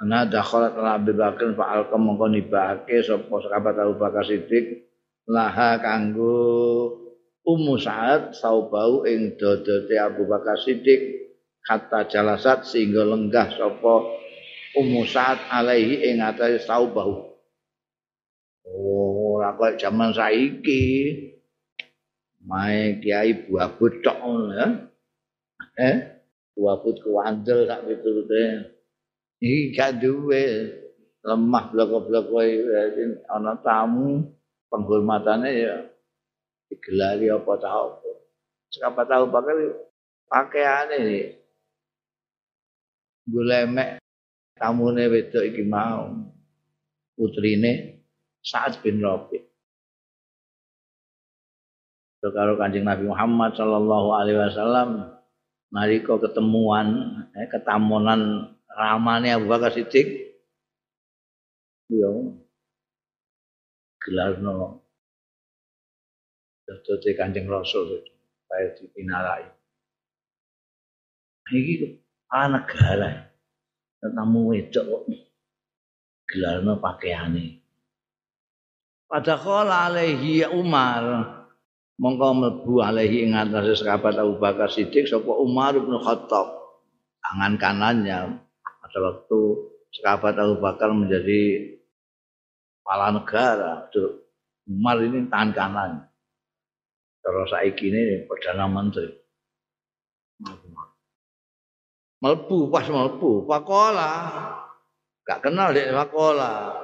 ana 0.00 0.26
dakhalat 0.26 0.72
ala 0.74 0.98
Abi 0.98 1.12
Bakar 1.14 1.52
fa'al 1.52 1.92
mongko 1.94 2.26
nibake 2.32 3.04
sapa 3.04 3.30
sahabat 3.30 3.76
Abu 3.76 3.94
Bakar 4.00 4.24
Siddiq 4.24 4.88
laha 5.28 5.78
kanggo 5.78 6.98
Ummu 7.42 7.74
Sa'ad 7.74 8.38
saubau 8.38 9.02
ing 9.02 9.34
dodote 9.34 9.94
Abu 9.98 10.26
Bakar 10.30 10.54
Siddiq 10.58 11.22
kata 11.62 12.06
jalasat 12.06 12.66
sehingga 12.66 13.02
lenggah 13.02 13.50
sapa 13.54 13.94
Ummu 14.78 15.02
Sa'ad 15.04 15.52
alaihi 15.52 16.08
ing 16.08 16.24
atase 16.24 16.64
saubau. 16.64 17.34
Oh, 18.62 19.36
ora 19.36 19.52
kok 19.58 19.76
jaman 19.76 20.14
saiki. 20.16 20.82
Mae 22.46 23.02
kiai 23.02 23.46
buah 23.46 23.74
tok 23.76 24.18
ya. 24.54 24.91
Eh, 25.80 25.96
buah 26.52 26.84
but 26.84 27.00
kuandel 27.00 27.64
sak 27.64 27.88
pitulute. 27.88 28.72
Iki 29.40 29.72
gak 29.72 30.04
duwe 30.04 30.44
lemah 31.24 31.64
blok-blok 31.72 32.28
ana 33.30 33.54
tamu 33.62 34.20
penghormatannya 34.68 35.50
ya 35.50 35.74
digelari 36.68 37.32
apa 37.32 37.52
tahu 37.56 37.84
apa. 37.88 38.10
Siapa 38.72 39.02
tahu 39.04 39.24
pakai 39.32 39.56
pakaiane 40.28 40.96
iki. 41.04 41.22
Gulemek 43.28 44.00
tamune 44.56 45.04
wedok 45.08 45.44
iki 45.44 45.62
mau. 45.64 46.12
Putrine 47.12 48.02
Sa'ad 48.42 48.82
bin 48.82 48.98
Rabi. 49.04 49.38
Karo 52.22 52.54
Kanjeng 52.54 52.86
Nabi 52.86 53.10
Muhammad 53.10 53.58
sallallahu 53.58 54.14
alaihi 54.14 54.38
wasallam 54.38 55.10
nalika 55.72 56.20
ketemuan 56.20 56.88
eh, 57.32 57.48
ketamunan 57.48 58.52
ramane 58.68 59.32
Abu 59.32 59.48
Bakar 59.48 59.72
Siddiq 59.72 60.36
yo 61.88 62.36
gelarno 63.98 64.84
Dadi 66.62 67.12
Kanjeng 67.12 67.50
Rasul 67.50 68.00
kaya 68.48 68.72
dipinarai. 68.76 69.44
Iki 71.52 72.00
anak 72.32 72.70
negara. 72.70 73.10
Tamu 74.02 74.50
wedok 74.50 74.84
kok 74.88 75.04
gelarno 76.26 76.80
pakaiane. 76.80 77.60
Pada 79.06 79.36
kala 79.36 79.92
alaihi 79.92 80.48
Umar 80.48 81.02
mongko 82.02 82.28
mlebu 82.34 82.82
alaihi 82.82 83.30
ing 83.30 83.38
atase 83.38 83.78
sahabat 83.78 84.18
Abu 84.18 84.42
Bakar 84.42 84.66
Siddiq 84.66 85.06
sapa 85.06 85.30
Umar 85.38 85.78
bin 85.78 85.94
Khattab 86.02 86.50
tangan 87.22 87.54
kanannya 87.62 88.42
pada 88.58 88.98
waktu 88.98 89.40
sahabat 89.94 90.34
Abu 90.34 90.58
Bakar 90.58 90.90
menjadi 90.90 91.78
kepala 92.82 93.14
negara 93.14 93.86
Umar 94.66 94.98
ini 94.98 95.30
tangan 95.30 95.50
kanan 95.54 95.92
Terus 97.22 97.54
saiki 97.54 97.86
ini 97.86 98.26
Perdana 98.26 98.66
Menteri. 98.66 99.14
Melbu 102.22 102.70
pas 102.70 102.86
melbu, 102.86 103.46
pakola. 103.46 104.10
Gak 105.22 105.38
kenal 105.42 105.70
dek 105.70 105.94
pakola. 105.94 106.74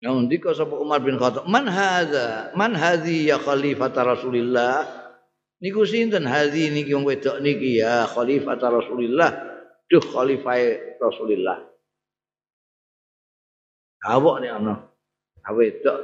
Yang 0.00 0.16
ndika 0.26 0.50
sapa 0.56 0.80
Umar 0.80 1.04
bin 1.04 1.20
Khattab, 1.20 1.44
"Man 1.44 1.68
hadza? 1.68 2.56
Man 2.56 2.72
hadhi 2.72 3.28
ya 3.28 3.36
khalifat 3.36 3.92
Rasulillah?" 3.92 4.88
Niku 5.60 5.84
sinten 5.84 6.24
hadhi 6.24 6.72
niki 6.72 6.96
wong 6.96 7.04
wedok 7.04 7.36
niki 7.44 7.84
ya 7.84 8.08
khalifat 8.08 8.64
Rasulillah. 8.64 9.28
Duh 9.92 10.00
khalifah 10.00 10.56
Rasulillah. 10.96 11.68
Awak 14.00 14.36
nih 14.40 14.50
ana. 14.56 14.88
Awedok 15.44 15.98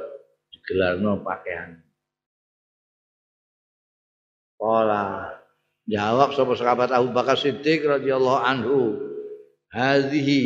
digelarno 0.53 1.25
pakaian. 1.25 1.81
Kala 4.61 5.33
jawab 5.89 6.37
sapa 6.37 6.53
sahabat 6.53 6.93
Abu 6.93 7.09
Bakar 7.09 7.33
Siddiq 7.33 7.81
radhiyallahu 7.81 8.41
anhu. 8.45 8.77
Hadhihi 9.73 10.41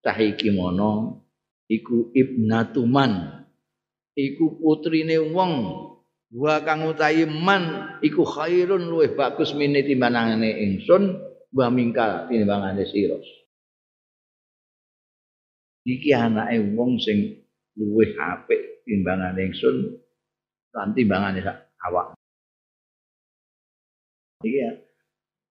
tahiki 0.00 0.48
mono 0.56 1.27
iku 1.68 2.10
ibnatuman. 2.16 3.44
Iku 4.18 4.58
putrine 4.58 5.22
wong 5.30 5.52
wa 6.34 6.60
kang 6.66 6.84
utahi 6.90 7.22
man 7.24 7.96
iku 8.02 8.26
khairun 8.26 8.90
luwih 8.90 9.14
bagus 9.14 9.54
mini 9.54 9.86
timbangane 9.86 10.58
ingsun 10.58 11.14
wa 11.54 11.66
mingkal 11.70 12.26
timbangane 12.26 12.82
sira. 12.88 13.16
Iki 15.86 16.10
anake 16.12 16.74
wong 16.74 16.98
sing 16.98 17.46
luwih 17.78 18.12
apik 18.18 18.82
timbangane 18.84 19.40
ingsun 19.48 20.02
lan 20.74 20.92
timbangane 20.92 21.40
awak. 21.86 22.18
Iki 24.42 24.58
ya. 24.58 24.72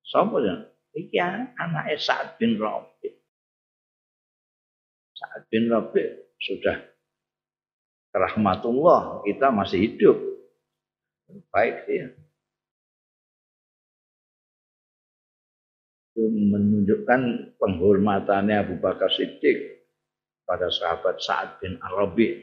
Sopo 0.04 0.40
ya? 0.44 0.56
Iki 0.94 1.18
anake 1.56 2.00
Sa'ad 2.00 2.40
bin 2.40 2.56
Rabi. 2.62 3.17
Sa'ad 5.18 5.50
bin 5.50 5.74
Rabi 5.74 6.06
sudah 6.38 6.78
rahmatullah 8.14 9.26
kita 9.26 9.50
masih 9.50 9.80
hidup. 9.90 10.18
Baik 11.52 11.84
ya. 11.90 12.08
itu 16.18 16.34
menunjukkan 16.34 17.54
penghormatannya 17.62 18.66
Abu 18.66 18.82
Bakar 18.82 19.14
Siddiq 19.14 19.86
pada 20.50 20.66
sahabat 20.74 21.22
Sa'ad 21.22 21.62
bin 21.62 21.78
Arabi 21.78 22.42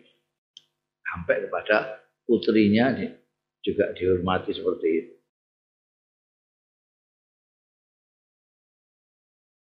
sampai 1.03 1.43
kepada 1.43 2.07
putrinya 2.23 2.95
juga 3.67 3.91
dihormati 3.99 4.55
seperti 4.55 4.89
itu. 4.95 5.15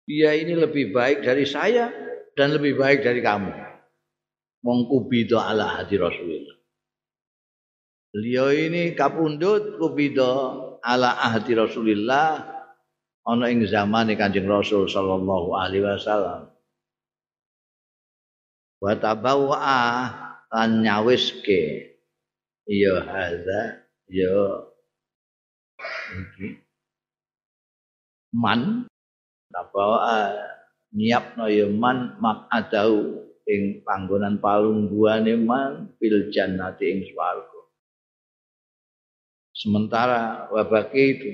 Dia 0.05 0.37
ini 0.37 0.53
lebih 0.53 0.93
baik 0.93 1.25
dari 1.25 1.49
saya 1.49 1.89
dan 2.35 2.55
lebih 2.55 2.79
baik 2.79 3.07
dari 3.07 3.23
kamu. 3.23 3.51
Mengkubido 4.65 5.39
ala 5.39 5.79
hati 5.79 5.99
Rasulullah. 6.01 6.57
Beliau 8.15 8.55
ini 8.55 8.95
kapundut 8.95 9.75
kubido 9.75 10.79
ala 10.87 11.19
ahdi 11.19 11.59
Rasulillah 11.59 12.47
ana 13.27 13.51
ing 13.51 13.67
zaman 13.67 14.15
Kanjeng 14.15 14.47
Rasul 14.47 14.87
sallallahu 14.87 15.51
alaihi 15.59 15.83
wasallam. 15.83 16.47
Wa 18.79 18.95
tabawwa 18.95 19.83
lan 20.55 20.87
nyawiske 20.87 21.91
ya 22.71 23.03
hadza 23.03 23.83
ya 24.07 24.39
iki 26.15 26.63
man 28.31 28.87
tabawa 29.51 30.31
nyiapno 30.95 31.51
ya 31.51 31.67
man 31.67 32.17
makadau 32.23 33.27
ing 33.45 33.85
panggonan 33.85 34.39
palungguane 34.41 35.35
man 35.37 35.93
fil 35.99 36.31
jannati 36.31 36.85
ing 36.89 37.01
swarga. 37.11 37.61
Sementara 39.55 40.49
wabake 40.51 41.03
itu 41.03 41.31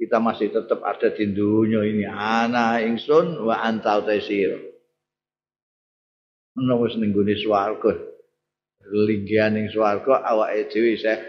kita 0.00 0.16
masih 0.16 0.48
tetap 0.48 0.80
ada 0.80 1.12
di 1.12 1.28
dunia 1.28 1.84
ini. 1.84 2.08
Ana 2.08 2.80
ingsun 2.80 3.44
wa 3.44 3.60
anta 3.60 4.00
utasir 4.00 4.56
menawa 6.56 6.88
ning 6.96 7.10
gone 7.12 7.34
swarga. 7.36 7.92
Linggihan 8.90 9.54
ning 9.54 9.66
swarga 9.70 10.24
awake 10.24 10.72
dhewe 10.72 10.96
isih 10.96 11.20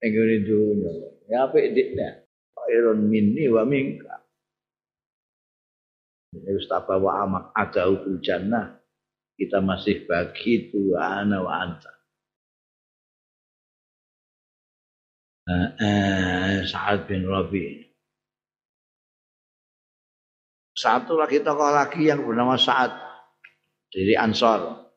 ning 0.00 0.10
gone 0.16 0.36
dunya. 0.46 0.92
Ya 1.30 1.46
apik 1.46 1.76
dikne 1.76 2.26
khairun 2.56 3.06
minni 3.06 3.46
wa 3.46 3.62
minka 3.62 4.19
Ustaba 6.30 6.94
wa 6.98 7.26
amak 7.26 7.44
ada 7.58 7.90
jannah 8.22 8.78
kita 9.34 9.58
masih 9.58 10.06
bagi 10.06 10.70
itu 10.70 10.94
ana 10.94 11.42
wa 11.42 11.52
anta 11.58 11.92
uh, 15.50 15.70
uh, 15.74 16.54
Sa'ad 16.68 17.10
bin 17.10 17.26
Rabi 17.26 17.90
Satu 20.80 21.18
lagi 21.18 21.44
tokoh 21.44 21.68
lagi 21.76 22.08
yang 22.08 22.24
bernama 22.24 22.56
Sa'ad 22.56 22.88
dari 23.92 24.16
Ansor. 24.16 24.88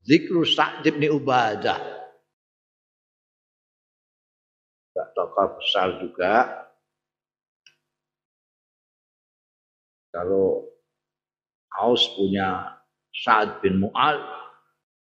Zikru 0.00 0.40
Sa'ad 0.40 0.80
bin 0.88 1.04
Ubadah. 1.04 1.76
Tokoh 4.96 5.60
besar 5.60 6.00
juga. 6.00 6.64
Kalau 10.08 10.67
Aus 11.76 12.08
punya 12.16 12.80
Sa'ad 13.12 13.60
bin 13.60 13.84
Mu'al, 13.84 14.18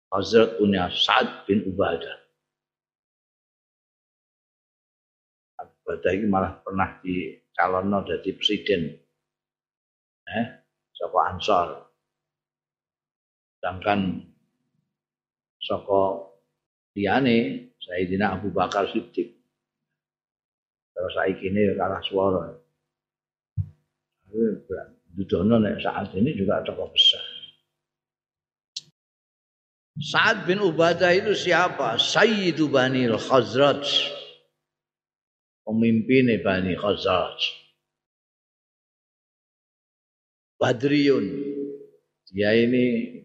Hazrat 0.09 0.57
punya 0.57 0.89
Sa'ad 0.89 1.45
bin 1.45 1.67
Ubadah. 1.69 2.17
Ubadah 5.59 6.11
ini 6.13 6.29
malah 6.29 6.61
pernah 6.61 7.01
dicalon 7.01 7.89
jadi 8.05 8.29
presiden 8.37 8.93
eh 10.29 10.47
saka 10.93 11.19
Ansor. 11.33 11.69
Sedangkan 13.57 14.29
saka 15.57 16.29
liyane 16.93 17.73
Sayyidina 17.81 18.37
Abu 18.37 18.53
Bakar 18.53 18.85
Siddiq. 18.93 19.33
Terus 20.93 21.13
saiki 21.15 21.49
ini 21.49 21.73
kalah 21.79 22.03
suara. 22.03 22.53
Dudono 25.09 25.57
nek 25.57 25.81
saat 25.81 26.13
ini 26.13 26.31
juga 26.37 26.61
tokoh 26.61 26.89
besar. 26.93 27.25
Sa'ad 29.99 30.47
bin 30.47 30.63
Ubadah 30.63 31.11
itu 31.11 31.35
siapa? 31.35 31.99
Sayyidu 31.99 32.71
Bani 32.71 33.03
Khazraj. 33.11 33.83
Pemimpin 35.67 36.39
Bani 36.39 36.71
Khazraj. 36.79 37.39
Badriun. 40.55 41.27
Dia 42.31 42.55
ini 42.55 43.15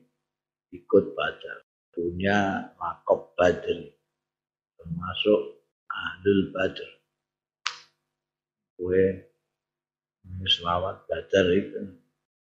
ikut 0.75 1.15
Badar. 1.15 1.63
Punya 1.95 2.71
makop 2.75 3.39
Badri. 3.39 3.95
Termasuk 4.75 5.41
Ahlul 5.87 6.51
Badr. 6.51 6.91
Kue 8.75 9.34
selawat 10.45 11.09
Badar 11.09 11.47
itu 11.53 11.81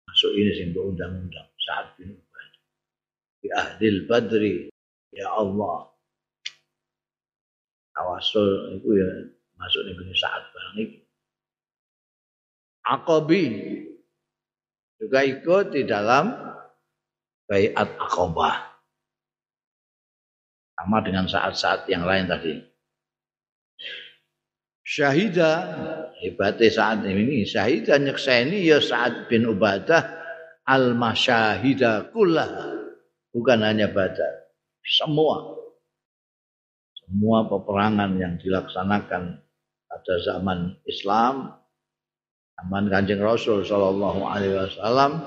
masuk 0.07 0.33
ini 0.35 0.51
sih 0.55 0.66
undang-undang 0.75 1.49
saat 1.62 1.95
ini. 2.03 2.18
Di 3.42 3.49
Ahlul 3.51 4.07
Badri. 4.07 4.71
Ya 5.12 5.29
Allah. 5.29 5.92
Tawasul 7.92 8.81
itu 8.81 8.88
ya 8.97 9.11
masuk 9.61 9.83
di 9.85 9.92
saat 10.16 10.42
barang 10.49 10.77
ini. 10.81 10.99
Akobi 12.83 13.45
juga 14.99 15.21
ikut 15.23 15.77
di 15.77 15.83
dalam 15.87 16.33
Bayat 17.47 17.77
Aqabah. 17.77 18.73
Sama 20.73 20.99
dengan 21.05 21.29
saat-saat 21.29 21.85
yang 21.92 22.09
lain 22.09 22.27
tadi. 22.27 22.71
Syahida. 24.92 25.52
Hebatnya 26.20 26.68
saat 26.68 27.00
ini. 27.09 27.48
Syahida 27.48 27.96
nyekseni 27.96 28.68
ya 28.68 28.76
saat 28.78 29.33
bin 29.33 29.48
Ubadah 29.48 30.05
al 30.68 30.92
masyahida 30.92 32.12
kullah 32.12 32.76
bukan 33.33 33.64
hanya 33.64 33.88
Badar. 33.88 34.52
Semua. 34.85 35.57
Semua 36.92 37.48
peperangan 37.48 38.20
yang 38.20 38.37
dilaksanakan 38.37 39.40
pada 39.88 40.14
zaman 40.20 40.76
Islam 40.85 41.57
zaman 42.61 42.85
Kanjeng 42.92 43.24
Rasul 43.24 43.64
sallallahu 43.66 44.22
alaihi 44.22 44.55
wasallam 44.55 45.18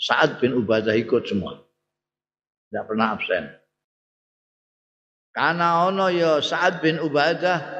Sa'ad 0.00 0.40
bin 0.40 0.56
Ubadah 0.56 0.96
ikut 0.96 1.28
semua. 1.28 1.60
Tidak 2.70 2.84
pernah 2.88 3.12
absen. 3.12 3.52
Karena 5.36 5.84
ono 5.92 6.08
ya 6.08 6.40
Sa'ad 6.40 6.80
bin 6.80 6.96
Ubadah 6.96 7.79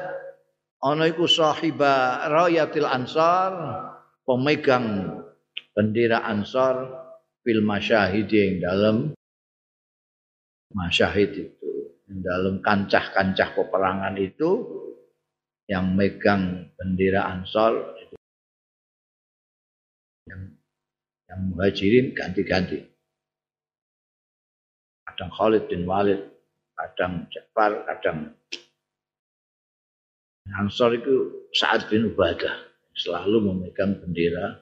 ono 0.81 1.03
iku 1.05 1.29
sahiba 1.29 2.25
rayatil 2.25 2.89
ansar 2.89 3.53
pemegang 4.25 5.17
bendera 5.77 6.25
ansar 6.25 6.89
fil 7.45 7.61
masyahid 7.61 8.27
yang 8.29 8.57
dalam 8.61 8.97
masyahid 10.73 11.31
itu 11.37 11.69
yang 12.09 12.19
dalam 12.25 12.55
kancah-kancah 12.59 13.53
peperangan 13.53 14.17
itu 14.17 14.81
yang 15.69 15.93
megang 15.95 16.73
bendera 16.75 17.31
ansar 17.31 17.95
yang 20.27 20.51
yang 21.31 21.41
muhajirin 21.55 22.11
ganti-ganti. 22.11 22.83
Kadang 25.07 25.31
Khalid 25.31 25.63
bin 25.71 25.87
Walid, 25.87 26.19
kadang 26.75 27.31
Ja'far, 27.31 27.87
kadang 27.87 28.35
Ansor 30.51 30.99
itu 30.99 31.47
saat 31.55 31.87
bin 31.87 32.11
Ubadah 32.11 32.59
selalu 32.97 33.51
memegang 33.51 33.95
bendera 34.03 34.59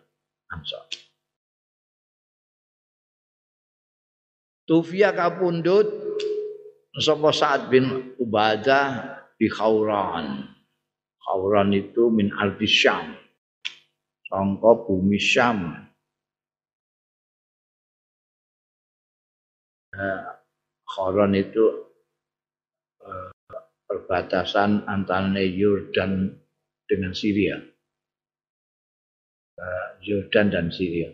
Ansor. 0.54 0.86
Tufia 4.70 5.10
kapundut 5.18 5.90
sapa 6.94 7.34
Sa'ad 7.34 7.74
bin 7.74 8.14
Ubadah 8.22 9.18
di 9.42 9.50
Khauran. 9.50 10.46
Khauran 11.26 11.74
itu 11.74 12.14
min 12.14 12.30
ardi 12.38 12.70
Syam 12.70 13.18
sangka 14.30 14.72
bumi 14.86 15.18
Syam. 15.18 15.90
Nah, 19.90 20.22
Khoron 20.86 21.34
itu 21.34 21.66
eh, 23.04 23.30
perbatasan 23.90 24.86
antara 24.86 25.42
Yordan 25.42 26.30
dengan 26.86 27.18
Syria. 27.18 27.58
Eh, 29.58 29.88
Yordan 30.06 30.54
dan 30.54 30.70
Syria. 30.70 31.10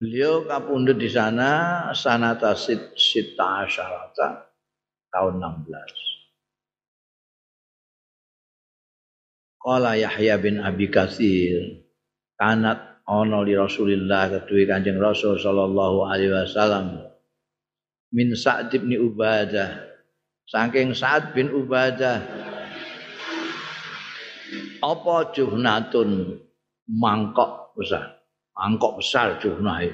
Beliau 0.00 0.48
kapundut 0.48 0.96
di 0.96 1.12
sana 1.12 1.92
sanata 1.92 2.56
sita 2.56 3.68
syarata 3.68 4.48
tahun 5.12 5.44
16. 5.68 6.00
Qala 9.60 9.92
Yahya 10.00 10.40
bin 10.40 10.56
Abi 10.56 10.88
Katsir 10.88 11.84
kanat 12.40 13.04
ana 13.04 13.44
li 13.44 13.52
Rasulillah 13.52 14.32
keduwe 14.32 14.64
Kanjeng 14.64 14.96
Rasul 14.96 15.36
sallallahu 15.36 16.08
alaihi 16.08 16.32
wasallam 16.32 17.04
min 18.10 18.34
Sa'd 18.34 18.70
bin 18.74 18.90
Ubadah. 18.94 19.90
Saking 20.46 20.94
Sa'd 20.94 21.34
bin 21.34 21.50
Ubadah. 21.50 22.22
Apa 24.82 25.30
juhnatun? 25.34 26.40
Mangkok 26.90 27.74
besar. 27.78 28.18
Mangkok 28.58 28.98
besar 28.98 29.38
juhnah 29.38 29.86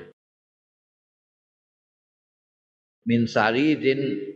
min 3.07 3.31
saridin 3.31 4.35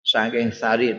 saking 0.00 0.50
sarid. 0.50 0.98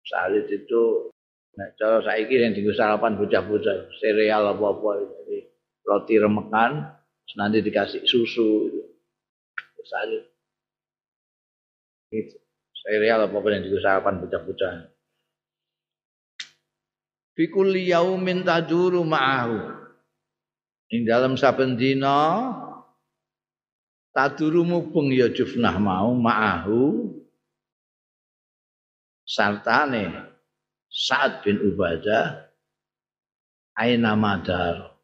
Sarid 0.00 0.48
itu 0.48 1.12
Nah, 1.50 1.66
cara 1.76 1.98
saiki 1.98 2.38
yang 2.40 2.54
dienggo 2.54 2.70
sarapan 2.72 3.18
bocah-bocah, 3.18 3.90
sereal 3.98 4.54
apa-apa 4.54 5.02
jadi 5.02 5.50
roti 5.82 6.14
remekan, 6.16 6.94
nanti 7.34 7.58
dikasih 7.58 8.06
susu 8.06 8.70
itu. 8.70 8.82
Itu. 12.10 12.36
Sereal 12.80 13.28
apa-apa 13.28 13.54
yang 13.54 13.62
dienggo 13.66 13.80
sarapan 13.82 14.18
bocah-bocah. 14.24 14.74
Fi 17.36 17.44
kulli 17.52 17.92
yaumin 17.92 18.42
taduru 18.42 19.04
ma'ahu. 19.04 19.58
Ing 20.90 21.06
dalam 21.06 21.38
saben 21.38 21.78
dina 21.78 22.50
taduru 24.10 24.66
mubeng 24.66 25.14
ya 25.14 25.30
jufnah 25.30 25.78
mau 25.78 26.10
ma'ahu 26.18 27.14
sartane 29.22 30.10
Sa'ad 30.90 31.46
bin 31.46 31.62
Ubadah 31.62 32.50
aina 33.78 34.18
madar 34.18 34.98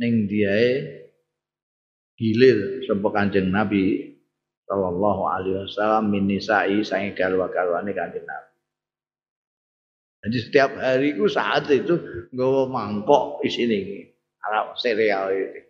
ning 0.00 0.24
diae 0.24 1.04
hilir 2.16 2.88
sapa 2.88 3.08
Kanjeng 3.12 3.52
Nabi 3.52 4.11
sallallahu 4.72 5.22
alaihi 5.28 5.68
wasallam 5.68 6.08
min 6.08 6.24
nisa'i 6.24 6.80
sange 6.80 7.12
garwa-garwane 7.12 7.92
Kanjeng 7.92 8.24
Nabi. 8.24 8.52
Jadi 10.24 10.36
setiap 10.40 10.70
hari 10.80 11.12
itu 11.12 11.28
saat 11.28 11.68
itu 11.68 12.00
nggawa 12.32 12.72
mangkok 12.72 13.44
isine 13.44 13.76
iki, 13.76 14.00
arep 14.40 14.80
sereal 14.80 15.28
ini. 15.28 15.60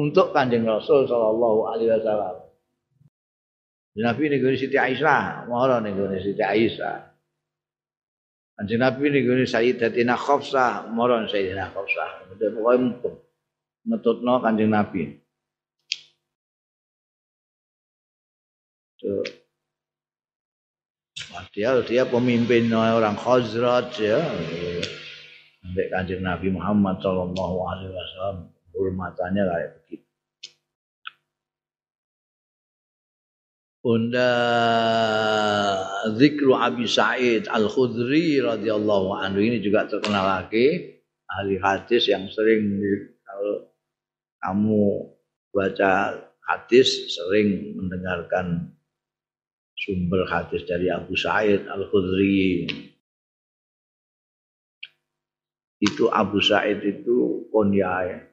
Untuk 0.00 0.32
Kanjeng 0.32 0.64
Rasul 0.64 1.04
sallallahu 1.04 1.60
alaihi 1.68 1.92
wasallam. 1.92 2.36
Nabi 3.98 4.22
ning 4.30 4.40
Siti 4.56 4.78
Aisyah, 4.78 5.50
mara 5.50 5.82
ning 5.84 5.98
Siti 6.22 6.40
Aisyah. 6.40 7.04
Kanjeng 8.56 8.80
Nabi 8.80 9.12
niku 9.12 9.34
Sayyidatina 9.44 10.16
Khafsah, 10.16 10.88
moron 10.88 11.28
Sayyidatina 11.28 11.68
Khafsah. 11.74 12.32
Pokoke 12.32 12.78
mumpung 12.80 13.16
metutno 13.84 14.40
Kanjeng 14.40 14.72
Nabi. 14.72 15.27
Tuh. 19.08 19.24
Dia 21.56 21.80
dia 21.80 22.04
pemimpin 22.04 22.68
orang 22.76 23.16
Khazraj 23.16 23.96
ya. 23.96 24.20
Sampai 25.64 25.88
Kanjeng 25.88 26.20
Nabi 26.20 26.52
Muhammad 26.52 27.00
sallallahu 27.00 27.56
alaihi 27.64 27.92
wasallam 27.96 28.36
hormatannya 28.76 29.42
kayak 29.48 29.70
begitu. 29.80 30.06
Bunda 33.80 34.32
Zikru 36.12 36.52
Abi 36.52 36.84
Sa'id 36.84 37.48
Al-Khudri 37.48 38.44
radhiyallahu 38.44 39.16
anhu 39.16 39.40
ini 39.40 39.64
juga 39.64 39.88
terkenal 39.88 40.44
lagi 40.44 41.00
ahli 41.24 41.56
hadis 41.56 42.12
yang 42.12 42.28
sering 42.28 42.76
kalau 43.24 43.72
kamu 44.44 44.84
baca 45.56 45.92
hadis 46.44 47.12
sering 47.12 47.76
mendengarkan 47.80 48.77
sumber 49.78 50.26
hadis 50.26 50.66
dari 50.66 50.90
Abu 50.90 51.14
Sa'id 51.14 51.70
Al-Khudri. 51.70 52.66
Itu 55.78 56.10
Abu 56.10 56.42
Sa'id 56.42 56.82
itu 56.82 57.46
kunyai. 57.54 58.26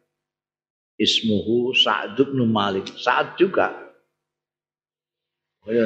Ismuhu 0.98 1.76
Sa'd 1.78 2.18
bin 2.18 2.42
Malik. 2.50 2.90
Sa'ad 2.98 3.38
juga 3.38 3.86
Ya. 5.66 5.82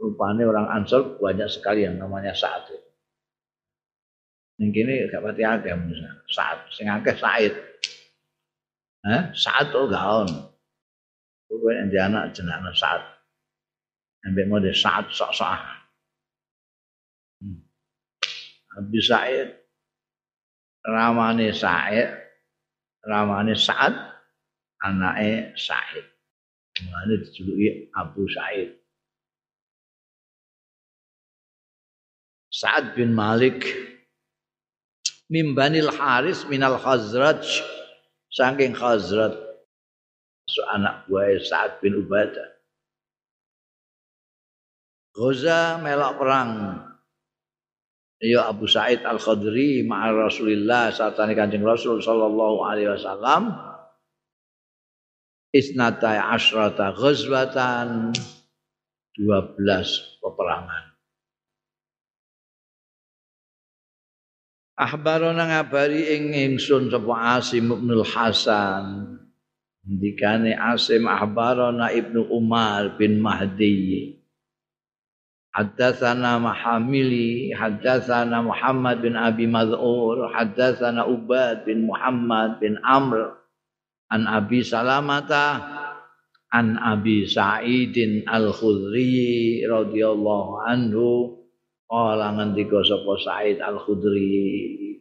rupanya 0.00 0.48
orang 0.48 0.72
Ansor 0.72 1.20
banyak 1.20 1.52
sekali 1.52 1.84
yang 1.84 2.00
namanya 2.00 2.32
Sa'ad. 2.32 2.72
Yang 4.56 4.70
kini 4.72 4.94
gak 5.12 5.20
pati 5.20 5.42
akeh. 5.44 5.72
Sa'ad, 6.32 6.58
sing 6.72 6.88
akeh 6.88 7.12
Sa'id. 7.12 7.54
Sa'ad 9.36 9.68
tuh 9.68 9.90
gaon. 9.92 10.51
Pokoknya 11.52 11.92
yang 11.92 12.16
anak 12.16 12.32
jenaknya 12.32 12.72
Sa'ad. 12.72 13.04
Sampai 14.24 14.48
mau 14.48 14.56
dia 14.56 14.72
Sa'ad 14.72 15.12
sok-sok. 15.12 15.60
Hmm. 17.44 17.60
Sa'id. 18.96 19.52
Ramane 20.88 21.52
Sa'id. 21.52 22.08
Ramane 23.04 23.52
Sa'ad. 23.52 24.12
anake 24.82 25.54
Said. 25.54 26.04
Mulane 26.82 27.14
dijuluki 27.22 27.88
Abu 27.94 28.26
Said. 28.26 28.74
Sa'ad 32.52 32.92
bin 32.98 33.16
Malik 33.16 33.64
mimbanil 35.32 35.88
Haris 35.88 36.44
minal 36.44 36.76
Khazraj 36.76 37.40
saking 38.28 38.76
Khazraj 38.76 39.32
anak 40.72 41.08
buah 41.08 41.40
Sa'ad 41.40 41.80
bin 41.80 42.04
Ubadah 42.04 42.48
Ghaza 45.12 45.80
melok 45.80 46.12
perang 46.20 46.50
Ya 48.22 48.46
Abu 48.46 48.70
Sa'id 48.70 49.02
Al-Khadri 49.02 49.82
ma'a 49.82 50.14
Rasulillah 50.14 50.94
saat 50.94 51.18
Kanjeng 51.18 51.66
Rasul 51.66 51.98
sallallahu 51.98 52.62
alaihi 52.62 52.94
wasallam 52.94 53.50
isnatai 55.50 56.22
asrata 56.22 56.94
ghazwatan 56.94 58.14
12 59.18 60.22
peperangan. 60.22 60.84
Ahbarona 64.72 65.44
ngabari 65.52 66.16
ing 66.16 66.32
ingsun 66.32 66.88
sapa 66.88 67.38
Asim 67.38 67.68
bin 67.68 68.00
Hasan. 68.02 69.18
Ndikane 69.82 70.54
Asim 70.54 71.10
ahbarona 71.10 71.90
Ibnu 71.90 72.30
Umar 72.30 72.94
bin 72.94 73.18
Mahdi. 73.18 74.14
Haddatsana 75.52 76.38
Mahamili, 76.38 77.52
haddatsana 77.52 78.40
Muhammad 78.40 79.02
bin 79.02 79.18
Abi 79.18 79.44
Mad'ur, 79.50 80.32
haddatsana 80.32 81.04
Ubad 81.04 81.66
bin 81.66 81.90
Muhammad 81.90 82.62
bin 82.62 82.78
Amr. 82.86 83.36
An 84.08 84.24
Abi 84.30 84.62
Salamata 84.62 85.60
an 86.52 86.76
Abi 86.76 87.24
Sa'idin 87.24 88.28
Al-Khudri 88.28 89.64
radhiyallahu 89.64 90.62
anhu. 90.68 91.40
Qala 91.88 92.32
ngendika 92.38 92.84
sapa 92.84 93.12
Sa'id 93.20 93.58
Al-Khudri. 93.60 95.00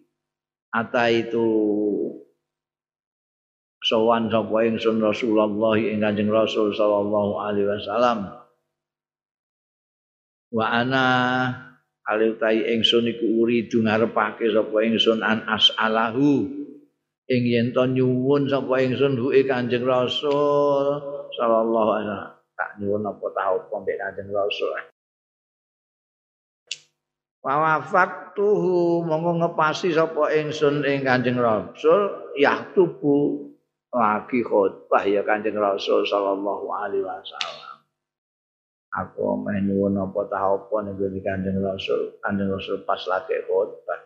Ata 0.71 1.11
itu 1.11 1.43
sowan 3.91 4.31
sapa 4.31 4.63
ingsun 4.63 5.03
Rasulullah 5.03 5.75
ing 5.75 5.99
Kanjeng 5.99 6.31
Rasul 6.31 6.71
sallallahu 6.71 7.43
alaihi 7.43 7.67
wasallam. 7.67 8.31
Wa 10.55 10.65
ana 10.79 11.05
ali 12.07 12.31
utahi 12.31 12.71
ingsun 12.71 13.11
iku 13.11 13.43
uridu 13.43 13.83
ngarepake 13.83 14.47
sapa 14.47 14.77
ingsun 14.87 15.19
an 15.19 15.43
as'alahu. 15.43 16.47
Ing 17.27 17.43
yen 17.43 17.75
to 17.75 17.83
nyuwun 17.83 18.47
sapa 18.47 18.79
ingsun 18.79 19.19
huke 19.19 19.43
Kanjeng 19.43 19.83
Rasul 19.83 21.03
sallallahu 21.35 21.89
alaihi 21.91 22.07
wasallam. 22.07 22.31
Tak 22.55 22.69
nyuwun 22.79 23.03
apa 23.11 23.27
tau 23.35 23.55
pombe 23.67 23.91
Kanjeng 23.99 24.31
Rasul. 24.31 24.71
Wawafaktuhu 27.43 29.03
monggo 29.03 29.35
ngepasi 29.43 29.91
sapa 29.91 30.31
ingsun 30.31 30.87
ing 30.87 31.03
Kanjeng 31.03 31.35
Rasul 31.35 32.31
ya 32.39 32.71
tubu 32.71 33.50
lagi 33.91 34.39
khotbah 34.39 35.03
ya 35.03 35.21
Kanjeng 35.27 35.59
Rasul 35.59 36.07
sallallahu 36.07 36.65
alaihi 36.71 37.03
wasallam. 37.03 37.83
Aku 38.91 39.39
main 39.39 39.67
nyuwun 39.67 39.95
apa 39.99 40.27
tau 40.31 40.67
apa 40.67 40.75
ning 40.87 40.95
Kanjeng 41.23 41.59
Rasul. 41.59 42.15
Kanjeng 42.23 42.51
Rasul 42.51 42.83
pas 42.87 42.99
lagi 43.07 43.35
khotbah 43.47 43.99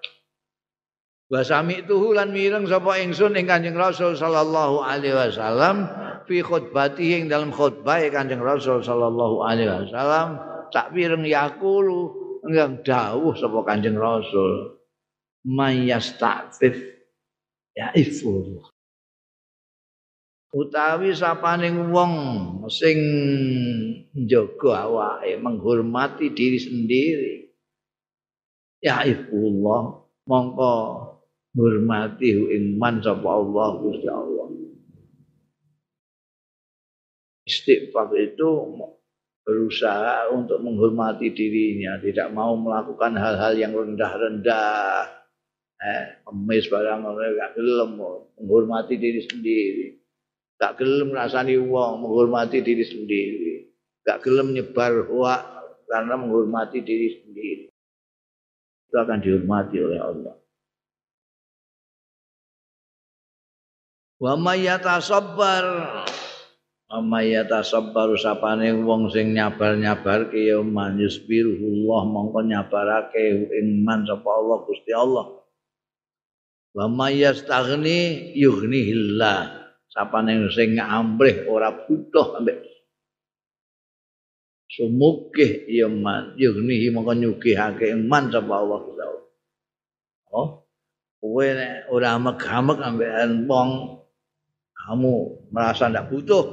Wa 1.25 1.41
sami'tuhu 1.41 2.13
lan 2.13 2.29
mireng 2.29 2.69
sapa 2.69 3.01
ingsun 3.01 3.33
ing 3.33 3.49
Kanjeng 3.49 3.73
Rasul 3.73 4.13
sallallahu 4.13 4.85
alaihi 4.85 5.17
wasallam 5.17 5.89
fi 6.29 6.45
khutbatihi 6.45 7.25
ing 7.25 7.25
dalam 7.33 7.49
khutbah 7.49 7.97
Kanjeng 8.13 8.41
Rasul 8.41 8.85
sallallahu 8.85 9.41
alaihi 9.41 9.69
wasallam. 9.69 10.37
Tak 10.69 10.93
pireng 10.97 11.25
yakulu 11.25 12.13
yang 12.49 12.81
dawuh 12.81 13.33
sapa 13.37 13.57
Kanjeng 13.65 13.97
Rasul. 13.97 14.81
Mayastafif 15.45 16.73
ya 17.77 17.93
ifur 17.93 18.65
utawi 20.55 21.11
sapaning 21.11 21.91
wong 21.91 22.13
sing 22.71 22.95
njaga 24.15 24.87
awake 24.87 25.35
menghormati 25.43 26.31
diri 26.31 26.55
sendiri. 26.55 27.33
Ya 28.79 29.03
ifullah 29.03 29.99
mongko 30.23 30.73
hormati 31.51 32.31
ing 32.55 32.79
man 32.79 33.03
sapa 33.03 33.27
Allah 33.27 33.69
Gusti 33.83 34.07
Allah. 34.07 34.47
Istighfar 37.45 38.09
itu 38.17 38.49
berusaha 39.45 40.33
untuk 40.33 40.57
menghormati 40.65 41.29
dirinya, 41.29 42.01
tidak 42.01 42.33
mau 42.33 42.57
melakukan 42.57 43.13
hal-hal 43.13 43.53
yang 43.53 43.77
rendah-rendah, 43.77 45.05
eh, 45.77 46.25
emis 46.25 46.65
barang 46.65 47.05
gak 47.05 47.53
gelem 47.53 48.01
menghormati 48.41 48.97
diri 48.97 49.21
sendiri, 49.21 50.04
gak 50.55 50.79
gelem 50.79 51.11
rasani 51.11 51.59
uang 51.59 52.03
menghormati 52.03 52.63
diri 52.63 52.83
sendiri, 52.83 53.53
gak 54.03 54.23
gelem 54.23 54.55
nyebar 54.55 55.05
hoak 55.07 55.41
karena 55.87 56.15
menghormati 56.15 56.79
diri 56.81 57.09
sendiri. 57.21 57.65
Itu 58.85 58.95
akan 58.95 59.19
dihormati 59.19 59.77
oleh 59.81 59.99
Allah. 59.99 60.35
Wa 64.15 64.33
may 64.39 64.63
yatasabbar 64.63 65.65
Amayata 66.85 67.65
sabbaru 67.65 68.13
sapane 68.13 68.69
wong 68.69 69.09
sing 69.09 69.33
nyabar-nyabarke 69.33 70.37
ya 70.37 70.61
manusbirullah 70.61 72.05
mongko 72.05 72.45
nyabarake 72.45 73.49
ing 73.57 73.81
man 73.81 74.05
sapa 74.05 74.29
Allah 74.29 74.57
Gusti 74.69 74.93
Allah. 74.93 75.33
Wa 76.77 76.85
mayastaghni 76.85 78.31
yughnihillah. 78.37 79.64
Sapane 79.95 80.51
sing 80.51 80.75
ngambrih 80.75 81.47
ora 81.47 81.71
butuh 81.71 82.43
ambek 82.43 82.59
sumukih 84.67 85.63
ya 85.71 85.87
man 85.87 86.35
yughnihi 86.35 86.91
mongko 86.91 87.15
nyugihake 87.15 87.95
man 87.95 88.27
sapa 88.27 88.53
Allah 88.59 88.83
Allah. 88.83 89.23
Oh, 90.35 90.67
kowe 91.23 91.47
nek 91.47 91.87
ora 91.87 92.19
amek-amek 92.19 92.77
ambek 92.83 93.09
wong 93.47 93.69
kamu 94.75 95.13
merasa 95.55 95.87
tidak 95.87 96.11
butuh 96.11 96.43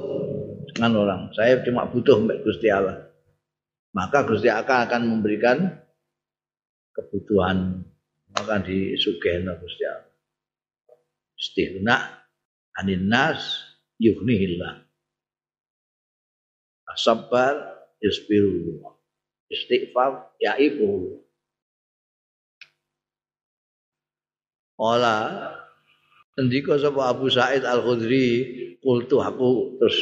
dengan 0.71 1.03
orang. 1.03 1.21
Saya 1.35 1.59
cuma 1.67 1.83
butuh 1.91 2.23
Mbak 2.23 2.47
Gusti 2.47 2.71
Allah. 2.71 3.11
Maka 3.91 4.23
Gusti 4.23 4.47
Allah 4.47 4.87
akan 4.87 5.01
memberikan 5.03 5.67
kebutuhan 6.95 7.83
akan 8.39 8.59
disugihna 8.63 9.59
Gusti 9.59 9.83
Allah. 9.83 10.09
Istighna 11.37 12.22
anin 12.79 13.09
nas 13.09 13.41
yughnihillah. 13.99 14.85
Sabar 16.93 17.81
yusbiru. 18.01 18.85
Istighfar 19.49 20.37
yaibu. 20.37 21.21
Ola 24.77 25.17
Ngendika 26.33 26.81
sapa 26.81 27.13
Abu 27.13 27.29
Said 27.29 27.61
Al-Khudri, 27.61 28.25
kultu 28.81 29.21
aku 29.21 29.77
terus 29.77 30.01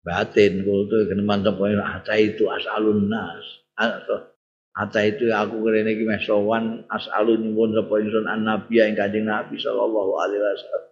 batin 0.00 0.64
kultu 0.64 1.04
geneman 1.12 1.44
sapa 1.44 1.68
ata 1.76 2.16
itu 2.16 2.48
asalun 2.48 3.12
nas. 3.12 3.44
Ata 3.76 5.00
itu 5.04 5.28
aku 5.28 5.60
kene 5.60 5.92
iki 5.92 6.08
sowan 6.24 6.88
asalun 6.88 7.52
nyuwun 7.52 7.76
sapa 7.76 8.00
ingsun 8.00 8.24
an 8.32 8.48
nabi 8.48 8.80
ing 8.80 8.96
Kanjeng 8.96 9.28
Nabi 9.28 9.60
sallallahu 9.60 10.12
alaihi 10.24 10.40
wasallam. 10.40 10.87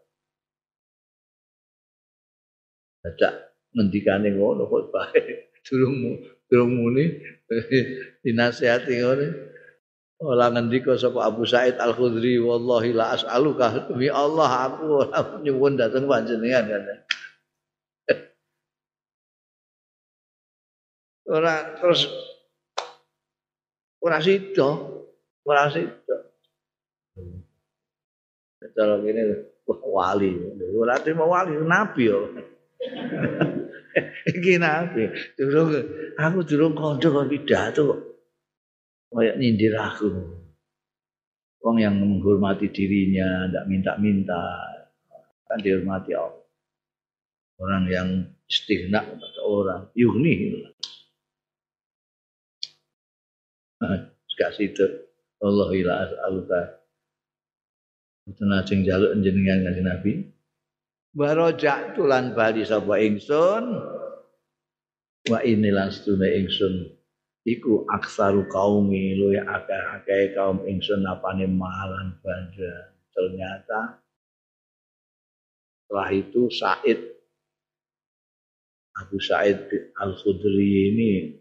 Dadak 3.07 3.55
ngendikane 3.71 4.35
ngono 4.35 4.67
kok 4.67 4.91
bae 4.91 5.55
durung 5.63 6.19
durung 6.51 6.73
muni 6.75 7.07
dinasihati 8.27 8.93
ngono. 8.99 9.27
Ola 10.27 10.49
ngendika 10.49 10.97
sapa 10.97 11.29
Abu 11.29 11.45
Said 11.45 11.77
Al 11.77 11.93
Khudri 11.93 12.41
wallahi 12.41 12.97
la 12.97 13.13
as'aluka 13.15 13.93
demi 13.93 14.09
Allah 14.09 14.49
aku 14.73 14.85
ora 15.05 15.21
nyuwun 15.45 15.77
dateng 15.77 16.09
panjenengan 16.09 16.67
kan. 16.67 16.83
Ora 21.31 21.77
terus 21.79 22.09
ora 24.01 24.19
sida, 24.25 24.69
ora 25.45 25.69
sida. 25.69 26.17
Cara 28.73 28.99
ngene 28.99 29.53
wali, 29.69 30.33
ora 30.75 30.97
terima 31.05 31.29
wali 31.29 31.61
nabi 31.61 32.09
yo. 32.09 32.33
Iki 34.37 34.61
nabi. 34.61 35.09
Durung 35.39 35.73
aku 36.21 36.39
durung 36.45 36.75
kanca 36.77 37.09
kok 37.09 37.29
pidato 37.31 37.81
kok. 37.89 38.01
kayak 39.17 39.39
nyindir 39.41 39.75
aku. 39.79 40.09
Wong 41.65 41.83
yang 41.83 41.99
menghormati 41.99 42.71
dirinya, 42.71 43.49
tidak 43.51 43.67
minta-minta, 43.67 44.39
kan 45.51 45.59
dihormati 45.59 46.15
Allah. 46.15 46.47
Orang 47.57 47.85
yang 47.91 48.09
istighna 48.47 49.03
kepada 49.03 49.41
orang, 49.43 49.83
yuhni. 49.97 50.63
Gak 54.37 54.53
situ. 54.53 54.85
Allah 55.41 55.69
ila 55.73 55.93
as'aluka. 56.05 56.61
Tenajeng 58.27 58.85
jaluk 58.85 59.17
jenengan 59.25 59.65
kanjeng 59.65 59.87
Nabi. 59.87 60.13
Barojak 61.17 61.97
tulan 61.97 62.37
bali 62.37 62.61
sapa 62.69 63.01
ingsun. 63.01 63.65
Wa 65.33 65.41
inilan 65.41 65.89
setune 65.89 66.29
ingsun. 66.45 66.93
Iku 67.49 67.89
aksaru 67.89 68.45
kaumi 68.53 69.17
lu 69.17 69.33
ya 69.33 69.49
akeh-akeh 69.49 70.37
kaum 70.37 70.67
ingsun 70.69 71.07
apane 71.09 71.49
malan 71.49 72.19
bandra 72.21 72.91
ternyata 73.15 74.03
setelah 75.87 76.11
itu 76.11 76.51
Said 76.51 77.01
Abu 78.99 79.23
Said 79.23 79.71
Al-Khudri 79.95 80.91
ini 80.91 81.39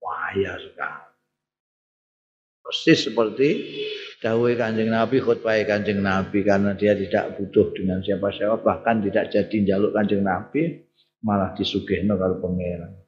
wahaya 0.00 0.56
sekali. 0.56 1.12
Persis 2.64 3.12
seperti 3.12 3.48
dawai 4.18 4.58
kanjeng 4.58 4.90
Nabi 4.90 5.22
khutbah 5.22 5.54
kanjeng 5.62 6.02
Nabi 6.02 6.42
karena 6.42 6.74
dia 6.74 6.94
tidak 6.94 7.38
butuh 7.38 7.70
dengan 7.74 8.02
siapa-siapa 8.02 8.62
bahkan 8.62 8.98
tidak 9.02 9.30
jadi 9.30 9.76
jaluk 9.76 9.94
kanjeng 9.94 10.26
Nabi 10.26 10.86
malah 11.22 11.54
disugihno 11.54 12.18
kalau 12.18 12.42
pangeran 12.42 12.98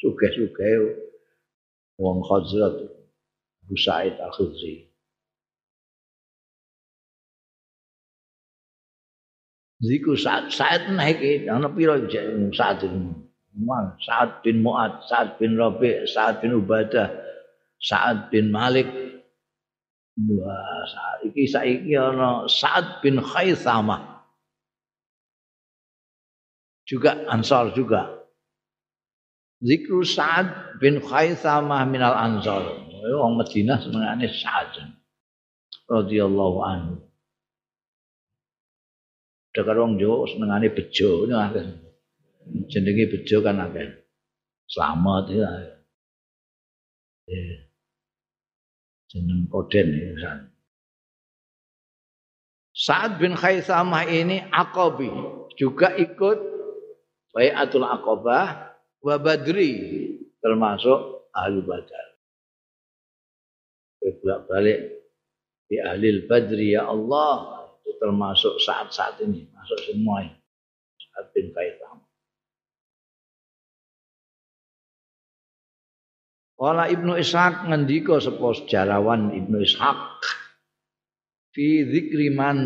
sugih-sugih 0.00 0.96
wong 1.96 2.20
Khazraj 2.24 2.76
Abu 3.66 3.74
Sa'id 3.74 4.14
Al-Khudri. 4.20 4.86
Ziku 9.82 10.16
saat 10.16 10.54
saat 10.54 10.88
naik 10.88 11.50
ana 11.50 11.68
pira 11.68 12.00
saat 12.54 12.80
ini. 12.86 13.12
Sa'ad 14.04 14.44
bin 14.44 14.60
Mu'ad, 14.60 15.04
Sa'ad 15.08 15.40
bin 15.40 15.56
Rabi', 15.56 16.04
Sa'ad 16.04 16.44
bin 16.44 16.52
Ubadah, 16.60 17.08
Sa'ad 17.80 18.28
bin 18.28 18.52
Malik. 18.52 18.88
Wah, 20.16 20.80
saat 20.88 21.28
iki 21.28 21.44
saiki 21.44 21.92
ana 21.92 22.48
Sa'ad 22.48 23.04
bin 23.04 23.20
Khaithamah. 23.20 24.24
Juga 26.88 27.28
Ansar 27.28 27.76
juga. 27.76 28.24
Zikru 29.60 30.00
Sa'ad 30.08 30.80
bin 30.80 31.04
Khaythamah 31.04 31.84
minal 31.84 32.16
Ansar. 32.16 32.64
Wong 33.06 33.36
Madinah 33.36 33.76
senengane 33.84 34.32
Sa'ad 34.32 34.96
radhiyallahu 35.84 36.58
anhu. 36.64 36.94
Dekar 39.52 39.76
wong 39.76 40.00
Jawa 40.00 40.24
senengane 40.32 40.72
bejo. 40.72 41.28
Jenenge 42.72 43.04
bejo 43.12 43.36
kan 43.44 43.60
akeh. 43.60 43.88
Selamat 44.64 45.24
ya. 45.28 45.50
Eh. 47.28 47.65
Jeneng 49.16 49.48
koden 49.48 49.96
ya. 49.96 50.44
Sa'ad 52.76 53.16
bin 53.16 53.32
Khaythamah 53.32 54.04
ini 54.04 54.44
Aqabi 54.52 55.08
juga 55.56 55.96
ikut 55.96 56.36
Bayatul 57.32 57.88
Aqabah 57.88 58.76
wa 59.00 59.16
badri 59.16 59.72
termasuk 60.44 61.28
ahli 61.32 61.60
badar. 61.64 62.06
Bolak 64.00 64.40
balik 64.48 64.80
di 65.68 65.76
ahli 65.80 66.24
badri 66.28 66.76
ya 66.76 66.88
Allah 66.88 67.68
itu 67.80 67.92
termasuk 68.00 68.56
saat-saat 68.60 69.20
ini 69.24 69.48
masuk 69.52 69.80
semua 69.84 70.24
saat 71.12 71.28
bin 71.36 71.52
Kaitam. 71.52 71.75
Kala 76.56 76.88
Ibnu 76.88 77.20
Ishaq 77.20 77.68
ngendika 77.68 78.16
sapa 78.16 78.56
sejarawan 78.56 79.28
Ibnu 79.36 79.60
Ishaq 79.60 80.24
fi 81.52 81.84
dzikriman 81.84 82.58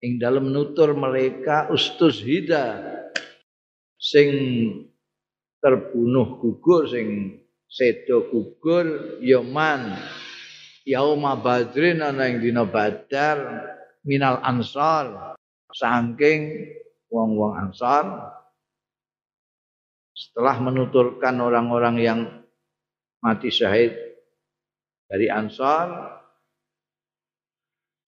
ing 0.00 0.12
dalem 0.16 0.48
nutur 0.48 0.96
mereka 0.96 1.68
ustus 1.68 2.24
hida 2.24 2.80
sing 4.00 4.28
terbunuh 5.60 6.40
gugur 6.40 6.88
sing 6.88 7.40
sedo 7.68 8.32
gugur 8.32 9.20
yaman 9.20 9.92
yauma 10.88 11.36
badrin 11.36 12.00
ana 12.00 12.24
ing 12.24 12.40
dina 12.40 12.64
badar 12.64 13.68
minal 14.00 14.40
ansar 14.40 15.36
saking 15.76 16.72
wong-wong 17.12 17.68
ansar. 17.68 18.32
Setelah 20.18 20.58
menuturkan 20.58 21.38
orang-orang 21.38 21.96
yang 22.02 22.20
mati 23.22 23.48
syahid 23.50 23.94
dari 25.08 25.30
Ansar. 25.32 26.18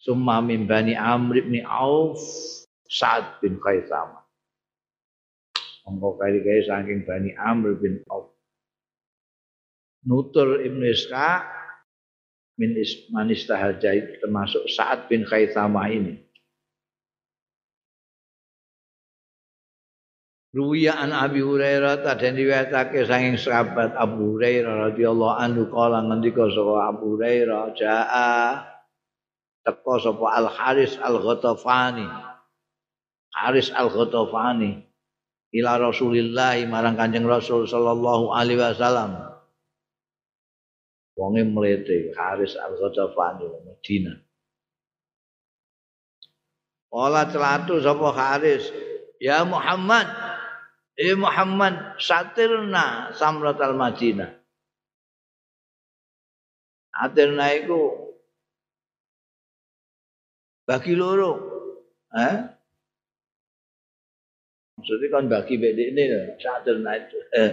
Summa 0.01 0.41
min 0.41 0.65
bani 0.65 0.97
Amr 0.97 1.45
bin 1.45 1.61
Auf 1.69 2.17
Sa'ad 2.89 3.45
bin 3.45 3.61
Khaisam 3.61 4.17
Monggo 5.85 6.17
kali-kali 6.17 6.65
saking 6.65 7.05
bani 7.05 7.37
Amr 7.37 7.77
bin 7.77 8.01
Auf. 8.09 8.33
Nutur 10.09 10.65
Ibnu 10.65 10.89
Ishaq 10.89 11.45
min 12.57 12.81
ismanistahal 12.81 13.77
termasuk 13.77 14.65
Sa'ad 14.73 15.13
bin 15.13 15.29
Khaisamah 15.29 15.93
ini 15.93 16.30
Ruwiya 20.51 20.99
an 20.99 21.15
Abi 21.15 21.47
Hurairah 21.47 22.03
dan 22.03 22.35
riwayatake 22.35 23.07
saking 23.07 23.39
sahabat 23.39 23.95
Abu 23.95 24.35
Hurairah 24.35 24.91
radhiyallahu 24.91 25.39
anhu 25.39 25.71
kala 25.71 26.03
ngendika 26.11 26.51
sapa 26.51 26.91
Abu 26.91 27.15
Hurairah 27.15 27.71
jaa 27.79 28.67
teko 29.63 29.95
sapa 30.03 30.27
Al 30.27 30.51
Haris 30.51 30.99
Al 30.99 31.23
Ghatafani 31.23 32.03
Haris 33.31 33.71
Al 33.71 33.95
Ghatafani 33.95 34.83
ila 35.55 35.79
Rasulillah 35.79 36.59
marang 36.67 36.99
Kanjeng 36.99 37.31
Rasul 37.31 37.71
sallallahu 37.71 38.35
alaihi 38.35 38.59
wasallam. 38.59 39.23
Wonge 41.15 41.47
mlete 41.47 42.11
Haris 42.19 42.59
Al 42.59 42.75
Ghatafani 42.75 43.47
Madinah. 43.47 44.19
Ola 46.91 47.23
celatu 47.31 47.79
sapa 47.79 48.11
Haris 48.19 48.67
ya 49.23 49.47
Muhammad 49.47 50.30
Eh 51.01 51.17
Muhammad 51.17 51.97
satirna 51.97 53.17
samratal 53.17 53.73
Madinah. 53.73 54.37
Satirna 56.93 57.57
iku 57.57 58.13
bagi 60.69 60.93
loro. 60.93 61.33
Eh? 62.13 62.37
Maksudnya 64.77 65.09
kan 65.09 65.25
bagi 65.25 65.57
bedek 65.57 65.89
ini 65.89 66.05
satirna 66.37 66.93
itu. 67.01 67.19
Eh. 67.33 67.53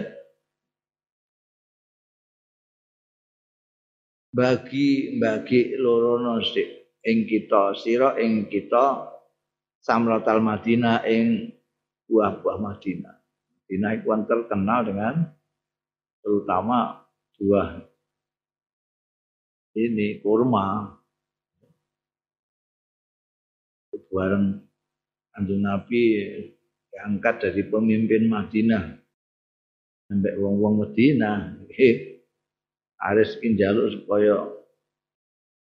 Bagi 4.28 5.16
bagi 5.16 5.72
loro 5.80 6.20
sik 6.44 7.00
ing 7.00 7.24
kita 7.24 7.72
sira 7.80 8.20
ing 8.20 8.52
kita 8.52 9.08
samratal 9.80 10.44
Madinah 10.44 11.00
ing 11.08 11.48
buah-buah 12.12 12.60
Madinah. 12.60 13.17
Madinah 13.68 14.00
itu 14.00 14.24
terkenal 14.24 14.80
dengan 14.88 15.14
terutama 16.24 17.04
buah 17.36 17.84
ini 19.76 20.18
kurma. 20.24 20.96
Bareng 24.08 24.64
Kanjeng 25.36 25.62
Nabi 25.62 26.02
diangkat 26.88 27.44
dari 27.44 27.62
pemimpin 27.68 28.24
Madinah. 28.24 28.96
Sampai 30.08 30.32
wong-wong 30.40 30.80
Madinah 30.80 31.60
eh 31.68 32.24
harus 32.98 33.36
jaluk 33.60 33.92
supaya 33.92 34.48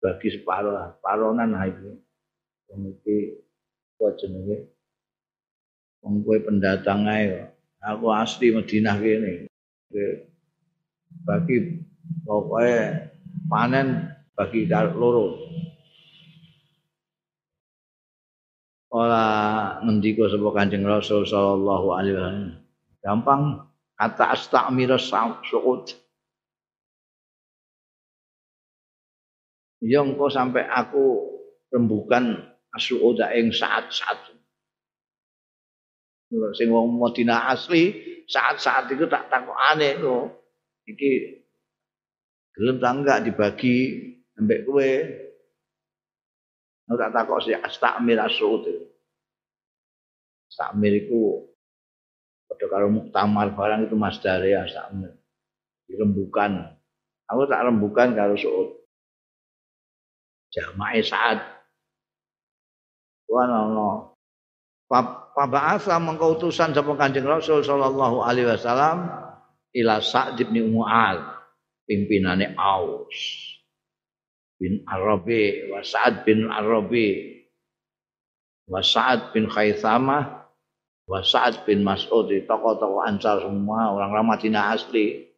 bagi 0.01 0.33
separuh 0.33 0.97
paronan 1.05 1.53
itu. 1.69 2.01
Wong 2.73 2.97
iki 2.97 3.45
kok 4.01 4.17
jenenge. 4.17 4.73
Wong 6.01 6.25
pendatang 6.25 7.05
ae 7.05 7.60
aku 7.81 8.05
asli 8.13 8.53
Madinah 8.53 8.95
kene. 9.01 9.49
Bagi 11.25 11.57
pokoknya 12.23 13.11
panen 13.49 13.87
bagi 14.37 14.69
loro. 14.69 15.37
Ora 18.91 19.25
ngendika 19.87 20.27
sapa 20.27 20.49
Kanjeng 20.51 20.83
Rasul 20.83 21.23
sallallahu 21.23 21.87
alaihi 21.95 22.15
wasallam. 22.15 22.51
Gampang 23.01 23.41
kata 23.95 24.35
astamira 24.35 24.99
suud. 24.99 25.95
Ya 29.81 30.05
engko 30.05 30.29
sampai 30.29 30.67
aku 30.69 31.33
rembukan 31.73 32.37
asuuda 32.75 33.33
ing 33.33 33.49
saat-saat 33.49 34.40
sing 36.55 36.71
wong 36.71 36.95
Madinah 36.95 37.51
asli 37.51 37.91
saat-saat 38.27 38.87
itu 38.95 39.05
tak 39.11 39.27
takut 39.27 39.55
aneh 39.55 39.99
lo 39.99 40.31
iki 40.87 41.43
gelem 42.55 42.79
tak 42.79 42.93
enggak 42.95 43.19
dibagi 43.27 43.77
ambek 44.39 44.63
kowe? 44.67 44.91
Tak 46.91 47.11
takut 47.15 47.39
si 47.47 47.55
astamir 47.55 48.19
asud 48.19 48.67
Astamir 50.51 51.07
itu 51.07 51.47
pada 52.51 52.67
kalau 52.67 52.91
muktamar 52.91 53.55
barang 53.55 53.87
itu 53.87 53.95
mas 53.95 54.19
dari 54.19 54.51
astamir 54.51 55.15
dirembukan 55.87 56.75
aku 57.31 57.47
tak 57.47 57.63
rembukan 57.63 58.11
kalau 58.11 58.35
suud. 58.35 58.69
Jamaah 60.51 60.99
saat. 60.99 61.39
Wah, 63.31 63.47
no, 63.47 63.59
no. 63.71 63.89
Paba'asa 64.91 65.95
mengkau 66.03 66.35
utusan 66.35 66.75
sapa 66.75 66.91
Kanjeng 66.99 67.23
Rasul 67.23 67.63
sallallahu 67.63 68.27
alaihi 68.27 68.51
wasallam 68.51 69.07
ila 69.71 70.03
Sa'd 70.03 70.35
bin 70.35 70.75
Mu'al 70.75 71.23
pimpinane 71.87 72.51
Aus 72.59 73.15
bin 74.59 74.83
Arabi 74.85 75.71
wa 75.71 75.79
Sa'ad 75.81 76.27
bin 76.27 76.51
Arabi 76.51 77.39
wa 78.69 78.83
Sa'ad 78.83 79.31
bin 79.31 79.47
Khaisamah 79.47 80.23
wa 81.09 81.19
Sa'ad 81.23 81.63
bin 81.63 81.81
Mas'ud 81.87 82.27
tokoh-tokoh 82.27 83.01
Ansar 83.07 83.47
semua 83.47 83.95
orang 83.95 84.27
Madinah 84.27 84.75
asli. 84.75 85.33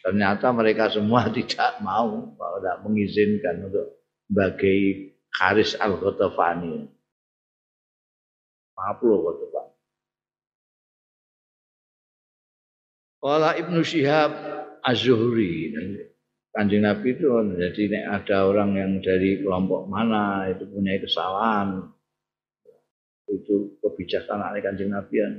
Ternyata 0.00 0.48
mereka 0.50 0.88
semua 0.88 1.28
tidak 1.36 1.78
mau 1.84 2.34
tidak 2.34 2.76
mengizinkan 2.82 3.68
untuk 3.68 3.86
bagi 4.26 5.13
Haris 5.34 5.74
Al-Ghatafani. 5.78 6.86
Maaf 8.78 8.98
loh 9.02 9.18
Ghatafani. 9.26 9.74
Kala 13.18 13.50
Ibnu 13.58 13.80
Syihab 13.82 14.32
Az-Zuhri. 14.84 15.74
Kanjeng 16.54 16.86
Nabi 16.86 17.18
itu 17.18 17.26
jadi 17.58 17.82
nek 17.90 18.04
ada 18.22 18.46
orang 18.46 18.78
yang 18.78 18.92
dari 19.02 19.42
kelompok 19.42 19.90
mana 19.90 20.46
itu 20.54 20.70
punya 20.70 21.02
kesalahan 21.02 21.90
itu 23.26 23.74
kebijaksanaan 23.82 24.54
kanjeng 24.62 24.94
Nabi 24.94 25.14
yang 25.18 25.34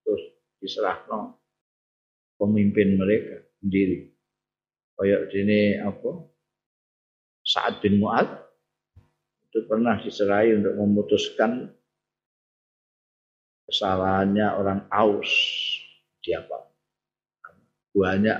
terus 0.00 0.24
diserahkan 0.64 1.36
pemimpin 2.40 2.96
mereka 2.96 3.44
sendiri. 3.60 4.08
Kayak 4.94 5.20
ini 5.34 5.60
apa? 5.82 6.10
Sa'ad 7.44 7.84
bin 7.84 8.00
Mu'ad 8.00 8.43
itu 9.54 9.70
pernah 9.70 9.94
diserai 10.02 10.50
untuk 10.58 10.74
memutuskan 10.82 11.70
kesalahannya 13.70 14.50
orang 14.58 14.90
Aus. 14.90 15.30
Di 16.18 16.34
apa? 16.34 16.74
Banyak 17.94 18.38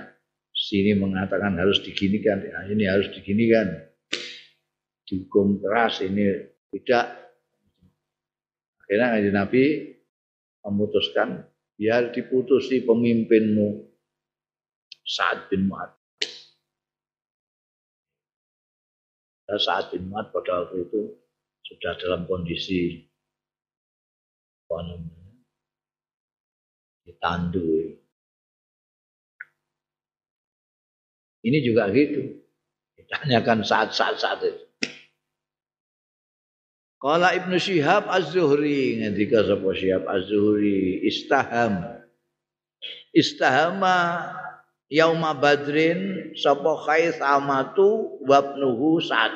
sini 0.50 0.98
mengatakan 0.98 1.54
harus 1.54 1.86
diginikan. 1.86 2.42
Ya, 2.42 2.66
ini 2.66 2.90
harus 2.90 3.14
diginikan. 3.14 3.94
Dihukum 5.06 5.62
keras 5.62 6.02
ini 6.02 6.50
tidak. 6.74 7.06
Akhirnya 8.82 9.30
Nabi 9.30 9.94
memutuskan 10.66 11.46
biar 11.78 12.10
diputusi 12.10 12.82
pemimpinmu 12.82 13.86
Sa'ad 15.06 15.46
bin 15.46 15.70
Mu'ad 15.70 16.03
Saat 19.44 19.92
bin 19.92 20.08
Mat 20.08 20.32
pada 20.32 20.64
waktu 20.64 20.88
itu 20.88 21.20
sudah 21.64 21.92
dalam 22.00 22.24
kondisi 22.24 23.04
apa 24.64 24.76
namanya, 24.80 25.32
ditandu. 27.04 28.00
Ini 31.44 31.58
juga 31.60 31.92
gitu. 31.92 32.40
Ditanyakan 32.96 33.60
saat-saat 33.68 34.16
saat 34.16 34.40
itu. 34.48 34.64
Kala 37.04 37.36
Ibnu 37.36 37.60
Syihab 37.60 38.08
Az-Zuhri 38.08 39.04
ngendika 39.04 39.44
sapa 39.44 39.76
Syihab 39.76 40.08
Az-Zuhri 40.08 41.04
istaham. 41.04 42.00
Istahama 43.12 44.24
yauma 44.94 45.34
badrin 45.34 46.30
sapa 46.38 46.78
Khaisamatu 46.86 48.22
wabnuhu 48.22 49.02
Sa'd. 49.02 49.34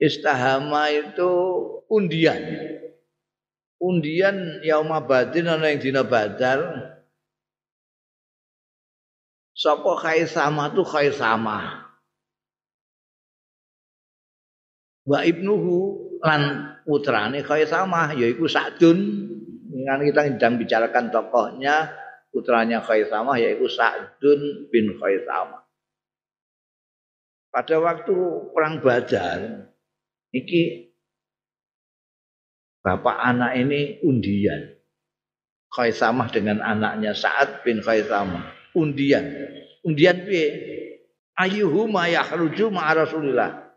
Istahama 0.00 0.88
itu 0.92 1.32
undian. 1.92 2.40
Undian 3.76 4.64
yauma 4.64 5.04
badrin 5.04 5.52
ana 5.52 5.68
yang 5.68 5.80
dina 5.84 6.00
badar. 6.00 6.88
Sapa 9.52 9.92
Khaisama 10.00 10.72
tu 10.72 10.84
Khaisama. 10.84 11.84
Wa 15.04 15.24
ibnuhu 15.24 15.96
lan 16.20 16.76
putrane 16.84 17.40
Khaisama 17.44 18.16
yaiku 18.16 18.48
Sa'dun. 18.48 19.32
Kan 19.66 20.00
kita 20.02 20.20
sedang 20.30 20.54
bicarakan 20.58 21.10
tokohnya 21.10 21.90
putranya 22.30 22.84
Khaisama 22.84 23.40
yaitu 23.40 23.66
Sa'dun 23.66 24.70
bin 24.70 24.94
Khaisama. 25.00 25.64
Pada 27.48 27.76
waktu 27.80 28.14
perang 28.52 28.84
Badar, 28.84 29.72
iki 30.28 30.92
bapak 32.84 33.16
anak 33.16 33.56
ini 33.56 34.04
undian. 34.04 34.76
Khaisamah 35.72 36.28
dengan 36.30 36.60
anaknya 36.60 37.16
Sa'ad 37.16 37.64
bin 37.64 37.80
Khaisamah. 37.80 38.72
Undian. 38.76 39.24
Undian 39.82 40.28
piye? 40.28 40.46
Ayyuhuma 41.36 42.12
yakhruju 42.12 42.68
ma'a 42.72 42.92
Rasulillah. 43.04 43.72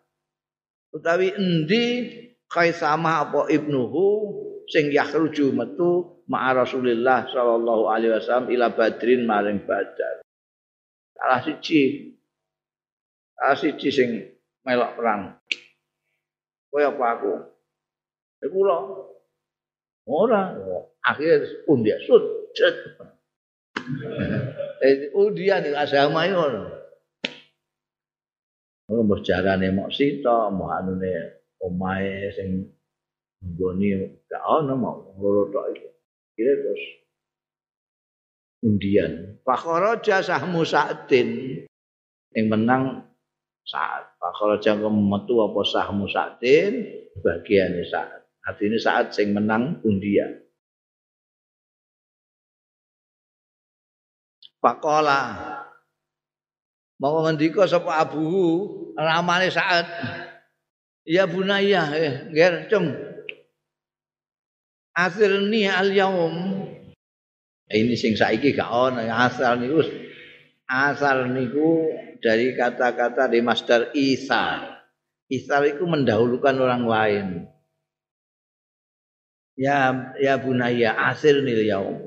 Utawi 0.91 1.31
endi 1.33 1.85
Khaisamah 2.51 3.15
apa 3.29 3.41
ibnuhu 3.51 4.38
sing 4.69 4.93
yakhruju 4.93 5.49
metu 5.51 6.21
ma'a 6.29 6.53
Rasulillah 6.61 7.25
sallallahu 7.27 7.89
alaihi 7.89 8.13
wasallam 8.13 8.53
ila 8.53 8.69
Badrin 8.69 9.25
maring 9.25 9.65
Badar. 9.65 10.21
Salah 11.17 11.41
siji. 11.41 12.13
Salah 13.33 13.57
siji 13.57 13.89
sing 13.89 14.09
melok 14.61 14.93
perang. 14.93 15.21
Kowe 16.69 16.81
apa 16.85 17.05
aku? 17.17 17.33
Iku 18.45 18.53
kula. 18.53 18.77
Ora, 20.09 20.53
akhir 21.05 21.65
undian 21.69 22.01
sud. 22.05 22.49
Eh 24.81 25.13
undian 25.17 25.65
iki 25.65 25.77
agama 25.77 26.25
iki 26.25 26.33
ngono. 26.33 26.63
Ngono 28.89 29.01
mbok 29.05 29.21
jarane 29.21 29.69
mok 29.69 29.93
sita, 29.93 30.49
mok 30.49 30.69
anune 30.73 31.13
omahe 31.61 32.33
sing 32.33 32.65
nggone 33.39 34.19
gak 34.27 34.43
ono 34.43 34.73
mau 34.75 34.97
loro 35.19 35.47
tok 35.51 35.65
iki. 35.75 35.87
Kira 36.35 36.53
terus 36.55 36.83
undian. 38.63 39.11
Fakharaja 39.43 40.19
sahmu 40.23 40.63
sa'tin 40.67 41.61
yang 42.35 42.45
menang 42.51 43.07
saat 43.63 44.09
Fakharaja 44.19 44.75
metu 44.91 45.39
apa 45.39 45.61
sahmu 45.63 46.05
bagian 47.23 47.71
saat. 47.87 48.19
Artinya 48.43 48.79
saat 48.79 49.15
sing 49.15 49.31
menang 49.35 49.79
undian. 49.83 50.43
Pakola 54.59 55.39
mau 56.99 57.23
ngendika 57.23 57.63
sapa 57.63 58.03
abuhu 58.03 58.67
ramane 58.99 59.47
saat 59.47 59.87
ya 61.07 61.23
bunaya 61.23 61.95
eh 61.95 62.27
ger 62.35 62.67
cung 62.67 62.91
asirni 65.05 65.63
al 65.69 65.89
yaum. 65.95 66.35
Ini 67.69 67.93
sing 67.95 68.17
saiki 68.17 68.51
gak 68.57 68.67
ono. 68.67 68.99
Asal 69.05 69.61
niku 69.61 69.79
asal 70.65 71.29
niku 71.29 71.93
dari 72.19 72.57
kata-kata 72.57 73.29
di 73.29 73.39
master 73.39 73.93
isar 73.95 74.83
isar 75.29 75.61
itu 75.69 75.85
mendahulukan 75.85 76.55
orang 76.57 76.83
lain. 76.89 77.27
Ya 79.59 80.11
ya 80.17 80.35
bunaya 80.41 80.97
asirni 81.13 81.53
al 81.53 81.65
yaum. 81.65 81.97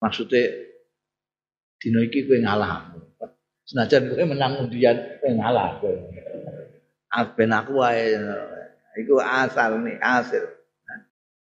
Maksudnya 0.00 0.68
dino 1.80 2.04
iki 2.04 2.28
kowe 2.28 2.38
ngalah. 2.40 2.92
Senajan 3.64 4.12
kowe 4.12 4.24
menang 4.28 4.68
undian 4.68 4.96
kowe 5.20 5.30
ngalah. 5.32 5.80
Kowe 5.80 5.96
aku 7.08 7.72
wae. 7.80 8.20
Iku 9.00 9.22
asal 9.22 9.80
nih 9.80 9.96
asir 10.02 10.59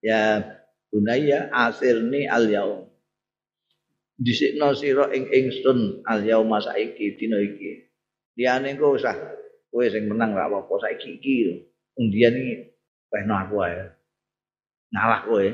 ya 0.04 0.44
bunaya 0.90 1.50
asirni 1.54 2.26
al 2.26 2.46
yaum. 2.50 2.82
Disikno 4.20 4.76
sira 4.76 5.08
ing 5.16 5.32
ingsun 5.32 6.04
al 6.04 6.26
yaum 6.28 6.52
saiki 6.60 7.16
dina 7.16 7.40
iki. 7.40 7.88
Liyane 8.36 8.76
engko 8.76 9.00
usah 9.00 9.16
kowe 9.72 9.86
sing 9.88 10.12
menang 10.12 10.36
ra 10.36 10.52
apa-apa 10.52 10.76
saiki 10.84 11.20
iki 11.20 11.36
undian 11.96 12.36
iki 12.36 12.76
pehno 13.08 13.36
aku 13.40 13.56
wae 13.64 13.80
ngalah 14.92 15.22
kowe. 15.24 15.48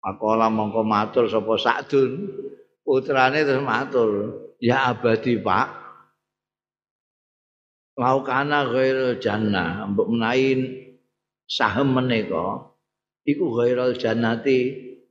Pakola 0.00 0.48
mongko 0.48 0.80
matur 0.80 1.28
sapa 1.28 1.60
Sa'dun 1.60 2.12
putrane 2.84 3.44
terus 3.44 3.60
matur. 3.60 4.10
Ya 4.60 4.92
abadi 4.92 5.40
Pak 5.40 5.79
laukana 8.00 8.64
ghairul 8.64 9.20
jannah 9.20 9.84
mbok 9.92 10.08
menahin 10.08 10.88
sahem 11.44 11.92
menika 11.92 12.72
iku 13.28 13.60
ghairul 13.60 13.92
jannati 13.92 14.58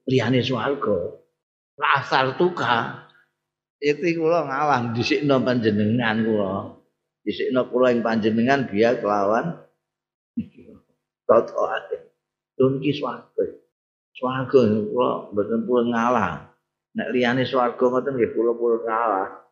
liyane 0.10 0.42
swarga. 0.42 1.22
Asal 1.80 2.36
tuka 2.36 3.08
itu 3.80 4.20
kula 4.20 4.44
ngalah 4.50 4.92
dhisikno 4.92 5.40
panjenengan 5.40 6.26
kula. 6.26 6.76
Dhisikno 7.24 7.70
kula 7.72 7.96
ing 7.96 8.02
panjenengan 8.04 8.68
biya 8.68 9.00
kelawan. 9.00 9.64
Toto 11.30 11.62
ate 11.70 12.10
dun 12.58 12.82
ki 12.82 12.92
swarga. 12.98 13.44
Swarga 14.18 14.60
kula 14.66 15.32
mboten 15.32 15.62
pun 15.64 15.94
ngalah 15.94 16.52
nek 16.98 17.08
liyane 17.14 17.46
swarga 17.46 17.80
ngoten 17.80 18.18
nggih 18.18 18.34
kula 18.34 18.52
pun 18.58 18.82
ngalah 18.84 19.46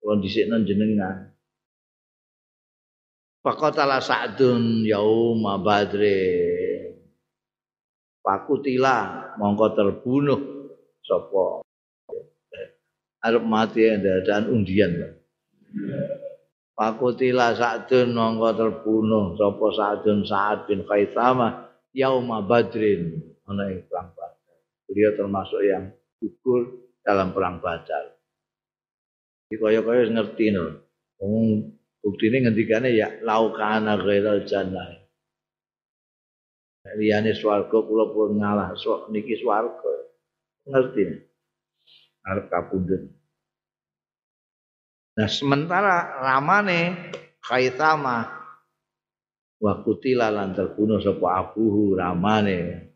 kula 0.00 0.14
dhisikno 0.22 0.64
jenengan 0.64 1.34
Fakotala 3.40 4.04
Sa'dun 4.04 4.84
yauma 4.84 5.56
Badri. 5.56 6.28
Pakutila 8.20 9.32
mongko 9.40 9.66
terbunuh 9.72 10.40
sapa 11.00 11.64
arep 13.24 13.44
mati 13.48 13.88
dan 14.28 14.44
undian. 14.52 15.16
Pakutila 16.76 17.56
Sa'dun 17.56 18.12
mongko 18.12 18.48
terbunuh 18.60 19.32
sapa 19.40 19.66
Sa'dun 19.72 20.20
Sa'ad 20.20 20.68
bin 20.68 20.84
Khaisama 20.84 21.64
yauma 21.96 22.44
Badrin 22.44 23.24
ana 23.48 23.72
perang 23.88 24.12
Badar. 24.12 24.56
Beliau 24.84 25.16
termasuk 25.16 25.64
yang 25.64 25.88
gugur 26.20 26.92
dalam 27.00 27.32
perang 27.32 27.56
Badar. 27.64 28.20
Iki 29.48 29.56
kaya-kaya 29.56 30.12
ngerti 30.12 30.52
no. 30.52 30.76
Ini 32.00 32.36
ngendikane 32.48 32.96
ya 32.96 33.08
laukana 33.20 34.00
ghairal 34.00 34.48
jannah. 34.48 35.00
Liyane 36.96 37.36
swarga 37.36 37.76
kula 37.84 38.08
pun 38.08 38.40
ngalah 38.40 38.72
sok 38.74 39.12
niki 39.12 39.36
swarga. 39.36 39.92
Ngerti. 40.64 41.04
Arep 42.24 42.46
kapundhut. 42.48 43.02
Nah 45.16 45.28
sementara 45.28 46.24
ramane 46.24 47.12
Khaitama 47.40 48.28
wa 49.60 49.74
kutila 49.84 50.32
lan 50.32 50.56
terbunuh 50.56 51.00
sapa 51.00 51.40
abuhu 51.40 51.96
ramane 51.96 52.88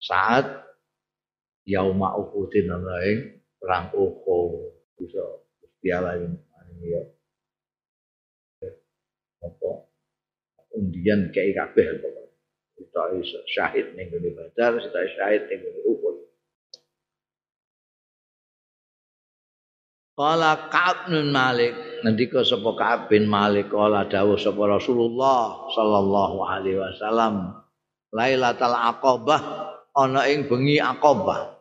saat 0.00 0.44
yauma 1.64 2.16
uhudin 2.18 2.72
ana 2.72 2.98
perang 3.62 3.94
Uhud 3.94 4.74
bisa 4.98 5.22
ini 5.82 6.86
ya. 6.90 7.02
Apa 9.42 9.70
undian 10.78 11.28
kayak 11.34 11.58
kabeh 11.58 11.86
pokoknya 11.98 12.32
kita 12.78 13.02
syahid 13.50 13.86
ning 13.98 14.08
ngene 14.08 14.30
badar 14.34 14.78
kita 14.78 14.98
syahid 15.18 15.42
ning 15.50 15.60
ngene 15.60 15.80
uhud 15.86 16.16
Kala 20.12 20.68
Ka'ab 20.68 21.08
bin 21.08 21.32
Malik 21.32 21.72
ngendika 22.04 22.44
sapa 22.44 22.76
Ka'ab 22.76 23.00
bin 23.08 23.24
Malik 23.26 23.72
kala 23.72 24.04
dawuh 24.04 24.36
sapa 24.36 24.60
Rasulullah 24.68 25.72
sallallahu 25.72 26.36
alaihi 26.44 26.78
wasallam 26.78 27.62
Lailatul 28.12 28.76
Aqabah 28.76 29.40
ana 29.96 30.28
ing 30.28 30.44
bengi 30.44 30.76
Aqabah. 30.76 31.56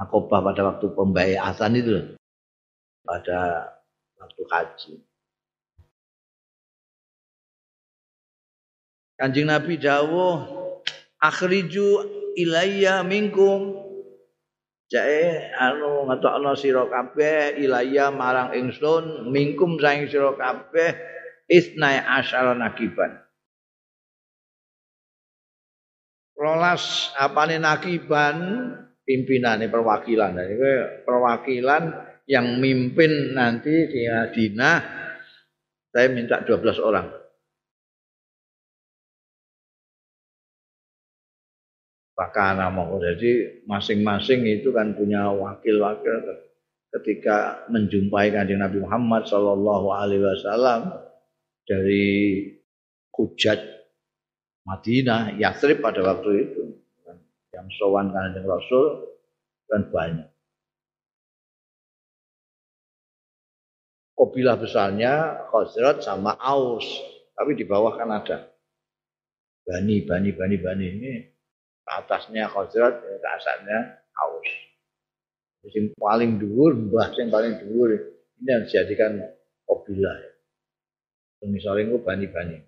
Aqabah 0.00 0.38
pada 0.40 0.62
waktu 0.72 0.86
pembayasan 0.96 1.76
itu 1.76 2.16
pada 3.04 3.68
waktu 4.16 4.42
haji. 4.48 4.92
Kanjeng 9.20 9.52
Nabi 9.52 9.76
dawuh 9.76 10.48
akhriju 11.20 12.08
ilayya 12.40 13.04
minkum. 13.04 13.76
Jae 14.88 15.52
anu 15.60 16.08
ngetokno 16.08 16.56
sira 16.56 16.88
kabeh 16.88 17.60
ilayya 17.60 18.08
marang 18.08 18.56
ingsun 18.56 19.28
minkum 19.28 19.76
saing 19.76 20.08
sira 20.08 20.32
kabeh 20.32 20.96
isnai 21.52 22.00
asyara 22.00 22.56
nakiban. 22.56 23.20
Rolas 26.40 27.12
apane 27.20 27.60
nakiban? 27.60 28.36
Pimpinane 29.04 29.68
perwakilan. 29.68 30.32
Nah, 30.32 30.46
perwakilan 31.04 31.82
yang 32.24 32.56
mimpin 32.56 33.36
nanti 33.36 33.90
di 33.90 34.06
Madinah. 34.08 34.78
Saya 35.90 36.06
minta 36.08 36.40
12 36.46 36.78
orang 36.78 37.20
Pakana 42.20 42.68
mau 42.68 43.00
jadi 43.00 43.64
masing-masing 43.64 44.44
itu 44.44 44.76
kan 44.76 44.92
punya 44.92 45.32
wakil-wakil 45.32 46.44
ketika 46.92 47.64
menjumpai 47.72 48.28
kanjeng 48.28 48.60
Nabi 48.60 48.84
Muhammad 48.84 49.24
Shallallahu 49.24 49.88
Alaihi 49.88 50.28
Wasallam 50.28 51.00
dari 51.64 52.44
hujat 53.16 53.64
Madinah, 54.68 55.40
Yathrib 55.40 55.80
pada 55.80 56.04
waktu 56.04 56.30
itu. 56.44 56.62
Yang 57.56 57.80
sowan 57.80 58.12
kanjeng 58.12 58.44
Rasul 58.44 59.16
kan 59.72 59.88
banyak. 59.88 60.28
Kopilah 64.12 64.60
besarnya 64.60 65.48
Khazraj 65.48 66.04
sama 66.04 66.36
Aus, 66.36 66.84
tapi 67.32 67.56
di 67.56 67.64
bawah 67.64 67.96
kan 67.96 68.12
ada 68.12 68.52
Bani, 69.64 70.04
Bani, 70.04 70.30
Bani, 70.36 70.56
Bani 70.60 70.86
ini 71.00 71.12
atasnya 71.86 72.48
Khazraj, 72.50 73.00
ke 73.00 73.08
atasnya 73.20 74.04
Aus. 74.16 74.50
Yang 75.70 75.92
paling 76.00 76.40
dhuwur, 76.40 76.72
mbah 76.72 77.12
yang 77.16 77.28
paling 77.28 77.60
dhuwur 77.60 77.92
ini 78.40 78.48
yang 78.48 78.64
dijadikan 78.64 79.20
Qabilah. 79.68 80.16
Misalnya 81.44 81.92
itu 81.92 81.98
bani-bani. 82.00 82.58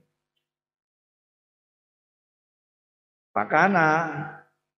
Pakana 3.33 3.89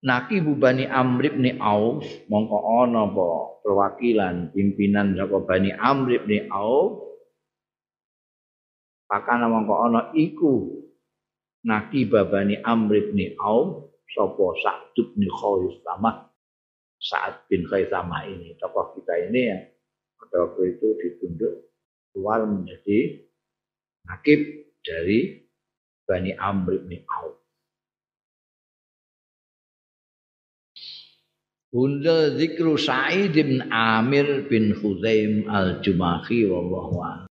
naki 0.05 0.39
bubani 0.39 0.87
Amr 0.87 1.35
bin 1.35 1.59
Auf 1.59 2.07
mongko 2.31 2.87
ana 2.87 3.11
apa 3.11 3.27
perwakilan 3.67 4.55
pimpinan 4.55 5.19
saka 5.19 5.43
Bani 5.43 5.75
Amr 5.75 6.23
bin 6.23 6.47
Auf 6.55 7.03
Pakana 9.11 9.51
mongko 9.51 9.75
ana 9.75 10.01
iku 10.15 10.87
naki 11.67 12.07
babani 12.07 12.63
Amr 12.63 13.11
bin 13.11 13.35
Auf 13.43 13.94
sapa 14.13 14.47
Sa'd 14.61 14.93
bin 14.97 15.27
Khaisamah 15.29 16.35
Sa'ad 17.05 17.45
bin 17.53 17.69
Khaisamah 17.69 18.25
ini 18.29 18.57
tokoh 18.57 18.97
kita 18.97 19.29
ini 19.29 19.41
yang 19.53 19.63
pada 20.17 20.49
waktu 20.49 20.63
itu 20.73 20.87
ditunjuk 21.05 21.53
keluar 22.17 22.49
menjadi 22.49 23.29
nakib 24.09 24.41
dari 24.81 25.45
Bani 26.09 26.33
Amr 26.37 26.81
bin 26.85 27.05
Auf. 27.05 27.37
Bunda 31.75 32.33
zikru 32.39 32.79
Sa'id 32.81 33.35
bin 33.35 33.67
Amir 33.69 34.47
bin 34.49 34.73
Khuzaim 34.73 35.51
al-Jumahi 35.51 36.47
wallahu 36.47 37.03